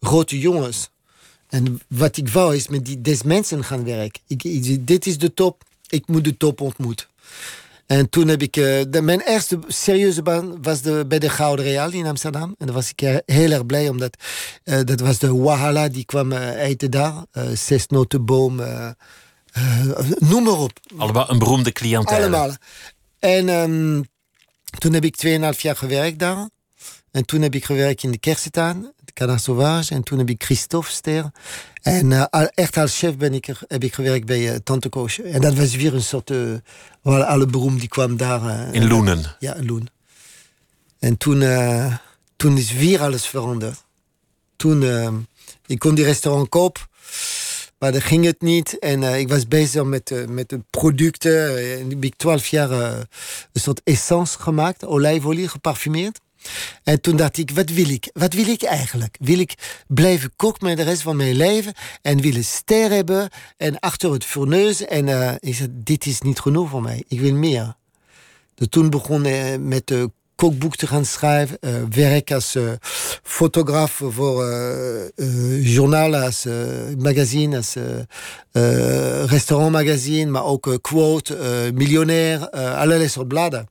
[0.00, 0.90] grote jongens.
[1.54, 4.22] En wat ik wou is met die, deze mensen gaan werken.
[4.26, 7.06] Ik, ik, dit is de top, ik moet de top ontmoeten.
[7.86, 8.56] En toen heb ik...
[8.56, 12.54] eh, de, mijn eerste serieuze baan was de, bij de Gouden Real in Amsterdam.
[12.58, 14.16] En daar was ik heel erg blij, omdat
[14.64, 17.24] eh, dat was de Wahala die kwam eh, eten daar.
[17.54, 18.88] Zesnotenboom, eh,
[19.52, 20.80] eh, noem maar op.
[20.96, 22.18] Allemaal een beroemde cliëntele.
[22.18, 22.50] Allemaal.
[23.18, 24.04] En um,
[24.78, 25.16] toen heb ik
[25.54, 26.48] 2,5 jaar gewerkt daar.
[27.14, 29.94] En toen heb ik gewerkt in de Kersetaan, de Canard Sauvage.
[29.94, 31.30] En toen heb ik Christophe Ster.
[31.82, 35.22] En uh, echt als chef ben ik er, heb ik gewerkt bij uh, Tante Koosje.
[35.22, 36.30] En dat was weer een soort...
[36.30, 36.58] Uh,
[37.02, 38.74] alle beroem die kwam daar.
[38.74, 39.36] in Loenen?
[39.38, 39.88] Ja, in Loen.
[40.98, 41.42] En toen,
[42.36, 43.84] toen is weer alles veranderd.
[44.56, 44.82] Toen,
[45.66, 46.82] ik kon die restaurant kopen.
[47.78, 48.78] Maar dat ging het niet.
[48.78, 51.58] En uh, ik was bezig met, uh, met de producten.
[51.78, 52.98] En heb ik twaalf jaar uh,
[53.52, 54.84] een soort essence gemaakt.
[54.84, 56.20] Olijfolie geparfumeerd.
[56.82, 58.10] En toen dacht ik, wat wil ik?
[58.12, 59.16] Wat wil ik eigenlijk?
[59.20, 61.72] Wil ik blijven koken met de rest van mijn leven?
[62.02, 63.28] En wil een ster hebben?
[63.56, 64.84] En achter het fourneus?
[64.84, 67.04] En ik zei, dit is niet genoeg voor mij.
[67.08, 67.74] Ik wil meer.
[68.54, 71.58] Dus toen begon ik met de kookboek te gaan schrijven.
[71.60, 72.56] Uh, werk als
[73.22, 74.44] fotograaf voor
[75.16, 76.46] uh, journaal, als
[76.98, 77.74] magazine, als
[79.30, 83.68] restaurantmagazine, maar ook quote, miljonair, allerlei soort bladen.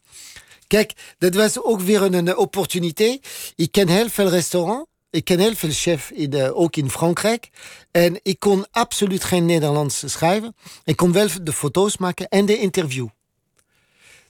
[0.74, 3.28] Kijk, dat was ook weer een, een opportuniteit.
[3.56, 4.90] Ik ken heel veel restaurants.
[5.10, 7.50] Ik ken heel veel chefs, in, ook in Frankrijk.
[7.92, 10.56] En ik kon absoluut geen Nederlands schrijven.
[10.84, 13.08] Ik kon wel de foto's maken en de interview.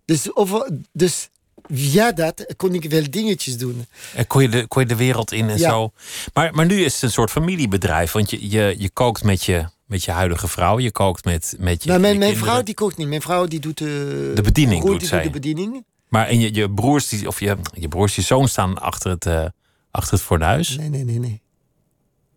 [0.05, 1.29] Dus, over, dus
[1.71, 3.85] via dat kon ik wel dingetjes doen.
[4.13, 5.91] En kon je de, kon je de wereld in en zo.
[6.33, 8.11] Maar, maar nu is het een soort familiebedrijf.
[8.11, 10.79] Want je, je, je kookt met je, met je huidige vrouw.
[10.79, 11.89] Je kookt met, met je.
[11.89, 13.07] Nou, mijn, vrouw die kookt niet.
[13.07, 14.79] Mijn vrouw die doet de, de bediening.
[14.79, 15.23] Broer, doet die zij.
[15.23, 15.83] Doet de bediening.
[16.13, 19.25] Maar en je, je broers, die, of je, je broers, je zoon staan achter het,
[19.25, 19.45] uh,
[19.91, 20.77] achter het fornuis.
[20.77, 21.41] Nee, nee, nee, nee.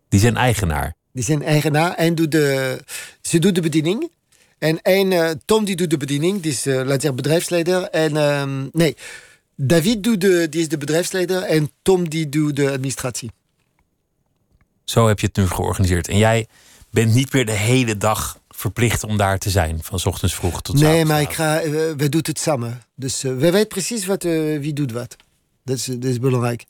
[0.09, 0.95] Die zijn eigenaar.
[1.11, 2.79] Die zijn eigenaar en doet de,
[3.21, 4.11] ze doet de bediening.
[4.57, 7.83] En één, uh, Tom die doet de bediening, die is uh, laat zeggen bedrijfsleider.
[7.83, 8.95] En uh, nee,
[9.55, 13.31] David doet de, die is de bedrijfsleider en Tom die doet de administratie.
[14.83, 16.07] Zo heb je het nu georganiseerd.
[16.07, 16.47] En jij
[16.91, 20.61] bent niet meer de hele dag verplicht om daar te zijn, van 's ochtends vroeg
[20.61, 22.81] tot Nee, maar ik ga, uh, we doen het samen.
[22.95, 25.15] Dus uh, we weten precies wat, uh, wie doet wat.
[25.63, 26.65] Dat is, dat is belangrijk.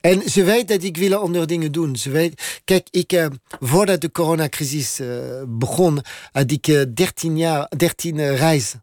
[0.00, 1.96] En ze weet dat ik wil andere dingen doen.
[1.96, 3.28] Ze weet, kijk, ik,
[3.60, 5.00] voordat de coronacrisis
[5.46, 6.00] begon,
[6.32, 8.82] had ik 13 jaar, 13 reizen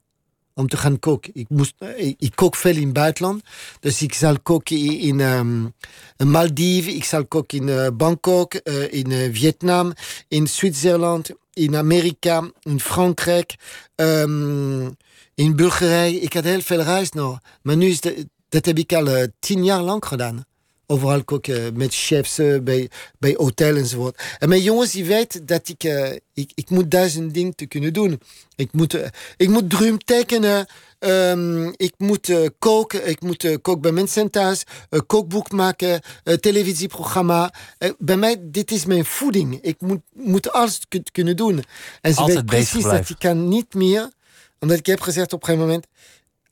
[0.54, 1.32] om te gaan koken.
[1.34, 3.44] Ik, moest, ik, ik, kook veel in het buitenland.
[3.80, 5.74] Dus ik zal koken in, in um,
[6.18, 9.94] Maldives, ik zal koken in uh, Bangkok, uh, in uh, Vietnam,
[10.28, 11.30] in Zwitserland,
[11.60, 13.56] in Amerika, in Frankrijk,
[13.96, 14.98] um,
[15.36, 16.20] in Bulgarije.
[16.20, 17.40] Ik had heel veel reis nog.
[17.62, 18.02] Maar nu is
[18.50, 20.46] dat heb ik al tien jaar lang gedaan.
[20.86, 22.90] Overal koken met chefs bij,
[23.20, 24.22] bij hotel enzovoort.
[24.38, 27.94] En mijn jongens die weten dat ik, uh, ik, ik moet duizend dingen te kunnen
[27.94, 28.22] doen.
[28.56, 29.06] Ik moet, uh,
[29.38, 30.68] ik moet drum tekenen.
[31.00, 33.08] Um, ik moet uh, koken.
[33.08, 34.64] Ik moet koken bij mensen thuis.
[35.06, 36.02] kookboek maken.
[36.40, 37.54] televisieprogramma.
[37.98, 39.62] bij mij, dit is mijn voeding.
[39.62, 40.80] Ik moet, moet alles
[41.12, 41.64] kunnen doen.
[42.02, 44.12] En ze weten precies dat ik kan niet meer.
[44.60, 45.88] Omdat ik heb gezegd op een gegeven moment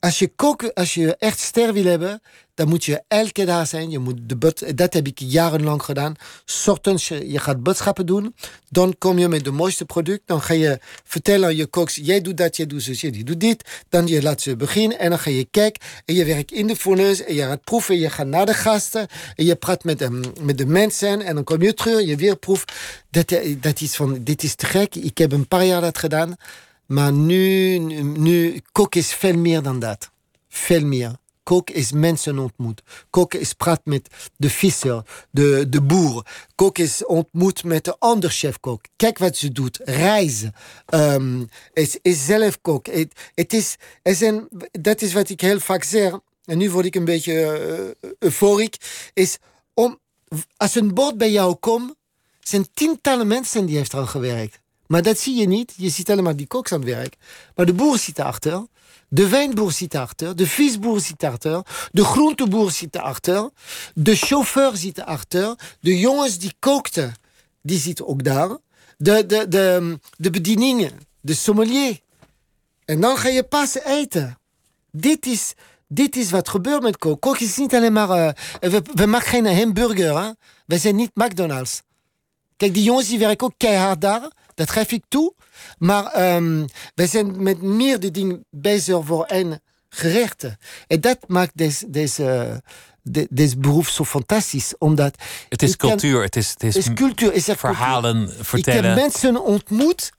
[0.00, 2.20] als je koken, als je echt ster wil hebben,
[2.58, 3.90] dan moet je elke dag zijn.
[3.90, 6.14] Je moet de dat heb ik jarenlang gedaan.
[6.66, 8.34] Ochtends, je, je gaat boodschappen doen.
[8.68, 10.22] Dan kom je met de mooiste product.
[10.24, 13.40] Dan ga je vertellen aan je koks, jij doet dat, jij doet zo, jij doet
[13.40, 13.84] dit.
[13.88, 15.82] Dan je laat ze beginnen en dan ga je kijken.
[16.04, 17.98] En je werkt in de fourneus en je gaat proeven.
[17.98, 21.20] Je gaat naar de gasten en je praat met de, met de mensen.
[21.20, 22.72] En dan kom je terug, je weer proeft.
[23.10, 23.28] Dat,
[23.60, 24.94] dat is van, dit is te gek.
[24.94, 26.36] Ik heb een paar jaar dat gedaan.
[26.86, 30.10] Maar nu, nu, kook is veel meer dan dat.
[30.48, 31.18] Veel meer.
[31.48, 32.82] Kook is mensen ontmoet.
[33.10, 36.26] Kook is praat met de visser, de, de boer.
[36.54, 38.84] Kook is ontmoet met de ander chefkok.
[38.96, 39.80] Kijk wat ze doet.
[39.84, 40.54] Reizen.
[40.94, 42.86] Um, is, is zelf kok.
[42.86, 43.76] Het, het is,
[44.70, 46.18] dat is wat ik heel vaak zeg.
[46.44, 47.32] En nu word ik een beetje
[48.02, 48.76] uh, euforiek.
[49.14, 49.38] Is
[49.74, 49.98] om,
[50.56, 51.94] als een bord bij jou komt,
[52.40, 54.60] zijn tientallen mensen die heeft al gewerkt.
[54.86, 55.72] Maar dat zie je niet.
[55.76, 57.16] Je ziet alleen maar die koks aan het werk.
[57.54, 58.66] Maar de boer zit erachter.
[59.08, 60.36] De wijnboer zit erachter.
[60.36, 61.62] De visboer zit erachter.
[61.92, 63.50] De groenteboer zit erachter.
[63.94, 65.54] De chauffeur zit erachter.
[65.80, 67.14] De jongens die kookten,
[67.62, 68.48] die zitten ook daar.
[68.96, 70.92] De, de, de, de bedieningen.
[71.20, 72.00] De sommelier.
[72.84, 74.38] En dan ga je pas eten.
[74.90, 75.54] Dit is,
[75.86, 77.20] dit is wat gebeurt met kook.
[77.20, 78.08] Kook is niet alleen maar...
[78.08, 78.30] Uh,
[78.60, 80.18] we, we maken geen hamburger.
[80.18, 80.30] Hè?
[80.66, 81.82] We zijn niet McDonald's.
[82.56, 84.30] Kijk, die jongens die werken ook keihard daar.
[84.58, 85.34] Dat geef ik toe.
[85.78, 90.58] Maar um, wij zijn met meerdere dingen bezig voor één gerechte.
[90.86, 92.62] En dat maakt deze, deze,
[93.02, 94.74] de, deze beroep zo fantastisch.
[94.78, 95.14] Omdat
[95.48, 96.12] het is cultuur.
[96.12, 97.32] Kan, het is, het is, is cultuur.
[97.32, 98.44] Is verhalen cultuur.
[98.44, 98.78] vertellen.
[98.78, 100.10] Ik heb mensen ontmoet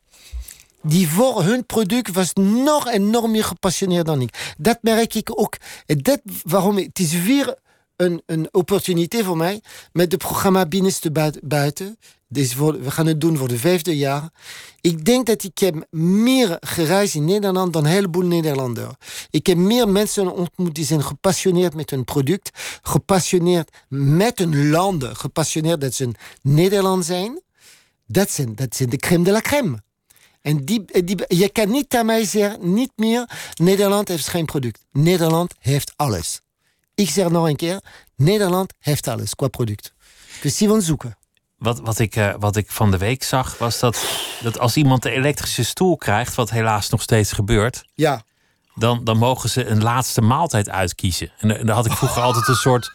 [0.82, 4.54] die voor hun product was nog enorm meer gepassioneerd dan ik.
[4.58, 5.58] Dat merk ik ook.
[5.86, 7.56] En dat waarom het is weer
[7.96, 9.62] een, een opportuniteit voor mij
[9.92, 11.12] met het programma Binnenste
[11.42, 11.98] Buiten.
[12.30, 14.30] We gaan het doen voor de vijfde jaar.
[14.82, 18.94] Ik denk dat ik heb meer gereisd in Nederland dan een heleboel Nederlanders.
[19.30, 22.50] Ik heb meer mensen ontmoet die zijn gepassioneerd met hun product,
[22.82, 26.12] gepassioneerd met hun landen, gepassioneerd dat ze
[26.42, 27.42] Nederland zijn.
[28.08, 29.84] Dat zijn, dat zijn de crème de la crème.
[30.42, 34.86] En die, die, je kan niet aan mij zeggen, niet meer, Nederland heeft geen product.
[34.92, 36.42] Nederland heeft alles.
[36.96, 37.80] Ik zeg nog een keer,
[38.16, 39.94] Nederland heeft alles qua product.
[40.42, 41.19] Dus die van zoeken.
[41.60, 44.06] Wat, wat, ik, uh, wat ik van de week zag, was dat,
[44.42, 48.22] dat als iemand de elektrische stoel krijgt, wat helaas nog steeds gebeurt, ja.
[48.76, 51.32] dan, dan mogen ze een laatste maaltijd uitkiezen.
[51.38, 52.94] En, en daar had ik vroeger altijd een soort,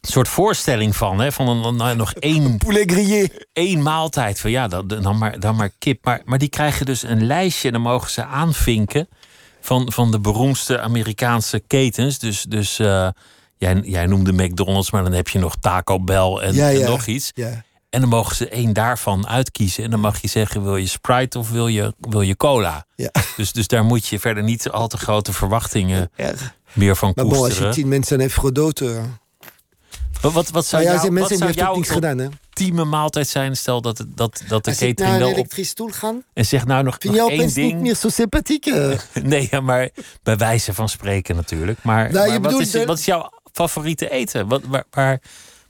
[0.00, 1.20] soort voorstelling van.
[1.20, 3.28] Hè, van een, nog één, Poulet grillé.
[3.52, 4.40] één maaltijd.
[4.40, 6.04] Van ja, dan, dan, maar, dan maar kip.
[6.04, 9.08] Maar, maar die krijgen dus een lijstje en dan mogen ze aanvinken
[9.60, 12.18] van, van de beroemdste Amerikaanse ketens.
[12.18, 13.08] Dus, dus uh,
[13.56, 16.80] jij, jij noemde McDonald's, maar dan heb je nog Taco Bell en, ja, ja.
[16.84, 17.30] en nog iets.
[17.34, 17.64] Ja.
[17.90, 19.84] En dan mogen ze één daarvan uitkiezen.
[19.84, 22.86] En dan mag je zeggen: wil je Sprite of wil je, wil je cola?
[22.96, 23.10] Ja.
[23.36, 26.10] Dus, dus daar moet je verder niet al te grote verwachtingen
[26.72, 27.54] meer van maar koesteren.
[27.56, 28.82] bon, als je tien mensen heeft gedood.
[30.20, 32.24] Wat, wat, wat zou, ja, jou, wat zou niks gedaan, hè?
[32.48, 33.56] ultieme maaltijd zijn?
[33.56, 35.38] Stel dat, het- dat, dat de Als catering naar wel een op...
[35.38, 37.80] elektrische stoel ga, En zeg nou nog, vind nog één opeens niet ding.
[37.80, 38.66] meer zo sympathiek.
[38.66, 38.98] eh.
[39.22, 39.88] Nee, ja, maar
[40.22, 41.82] bij wijze van spreken natuurlijk.
[41.82, 44.48] Maar, Nou, maar wat, bedoelt is, wat is jouw favoriete eten?
[44.48, 45.20] Wat, waar, waar,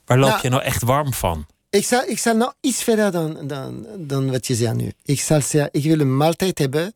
[0.05, 1.45] waar loop Nou, je nou echt warm van?
[1.69, 4.91] Ik zal, ik zal nog iets verder dan, dan, dan wat je zegt nu.
[5.03, 6.93] Ik zal zeggen, ik wil een maaltijd hebben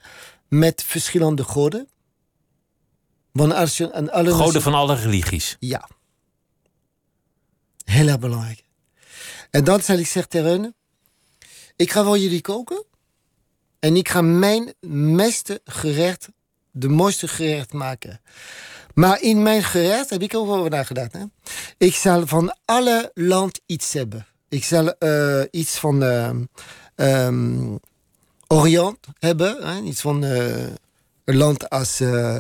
[0.47, 1.87] met verschillende goden.
[3.31, 5.57] Want als je alle Goden van alle religies.
[5.59, 5.89] Ja.
[7.85, 8.63] Heel erg belangrijk.
[9.49, 10.75] En dan zal ik zeggen tegen
[11.75, 12.83] ik ga voor jullie koken.
[13.79, 14.73] En ik ga mijn
[15.15, 16.29] meeste gerecht,
[16.71, 18.21] de mooiste gerecht maken.
[18.93, 21.13] Maar in mijn gerecht heb ik over nagedacht.
[21.13, 21.19] Hè?
[21.77, 24.25] Ik zal van alle land iets hebben.
[24.49, 26.43] Ik zal eh, iets van ehm,
[26.95, 27.75] ehm,
[28.47, 29.57] Orient hebben.
[29.67, 29.81] Hè?
[29.81, 30.63] Iets van eh,
[31.25, 32.37] een land als eh,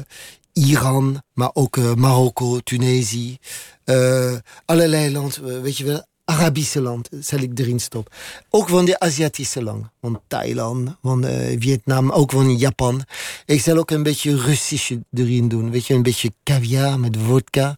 [0.53, 3.37] Iran, maar ook eh, Marokko, Tunesië.
[3.83, 4.33] eh,
[4.65, 6.05] allerlei landen, weet je wel.
[6.31, 8.13] Arabische land zal ik erin stoppen.
[8.49, 9.85] Ook van de Aziatische land.
[10.01, 13.03] Van Thailand, van eh, Vietnam, ook van Japan.
[13.45, 15.71] Ik zal ook een beetje Russisch erin doen.
[15.71, 17.77] Weet je, een beetje caviar met vodka.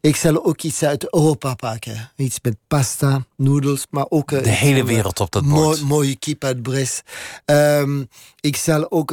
[0.00, 2.10] Ik zal ook iets uit Europa pakken.
[2.16, 4.32] Iets met pasta, noedels, maar ook...
[4.32, 5.80] eh, De hele eh, wereld op dat Mooi, bord.
[5.80, 7.02] mooie kip uit Brest.
[7.44, 8.04] Ehm,
[8.40, 9.12] ik zal ook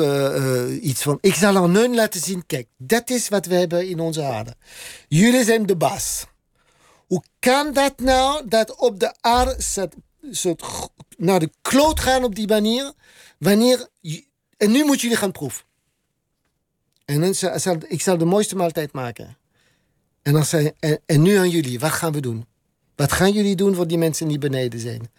[0.82, 1.17] iets van.
[1.21, 4.55] Ik zal aan hun laten zien: kijk, dat is wat we hebben in onze aarde.
[5.07, 6.25] Jullie zijn de baas.
[7.12, 9.55] Hoe kan dat nou dat op de aarde
[10.57, 10.88] g-
[11.18, 12.93] naar de kloot gaan op die manier?
[13.38, 13.88] Wanneer.
[14.57, 15.64] en nu moeten jullie gaan proeven.
[17.05, 19.38] En dan zal, ik zal de mooiste maaltijd maken.
[20.22, 20.72] En, dan zei,
[21.05, 22.45] en, nu aan jullie, wat gaan we doen?
[22.95, 25.12] Wat gaan jullie doen voor die mensen die beneden zijn?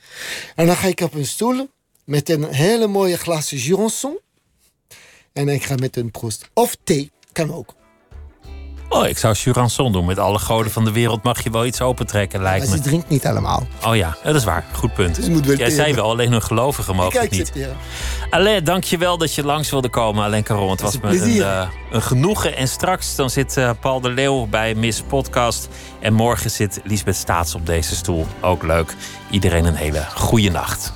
[0.55, 1.69] En dan ga ik op een stoel
[2.05, 4.19] met een hele mooie glas Jurançon.
[5.33, 6.49] En ik ga met een proost.
[6.53, 7.75] Of thee, kan ook.
[8.95, 10.05] Oh, ik zou Jurançon doen.
[10.05, 12.83] Met alle goden van de wereld mag je wel iets opentrekken, lijkt Maar me.
[12.83, 13.67] ze drinkt niet allemaal.
[13.87, 14.65] Oh ja, dat is waar.
[14.73, 15.15] Goed punt.
[15.15, 17.41] Dus je moet wel Jij zei wel, alleen een gelovige mogen Ik het niet.
[17.41, 17.73] accepteer.
[18.31, 20.71] Alain, dankjewel dat je langs wilde komen, Alain Caron.
[20.71, 22.57] Het was me een eh, een genoegen.
[22.57, 25.69] En straks dan zit eh, Paul de Leeuw bij Miss Podcast.
[26.01, 28.27] En morgen zit Lisbeth Staats op deze stoel.
[28.41, 28.95] Ook leuk.
[29.31, 30.93] Iedereen een hele goede nacht.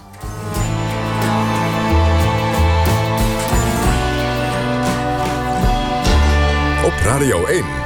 [6.84, 7.85] Op Radio 1.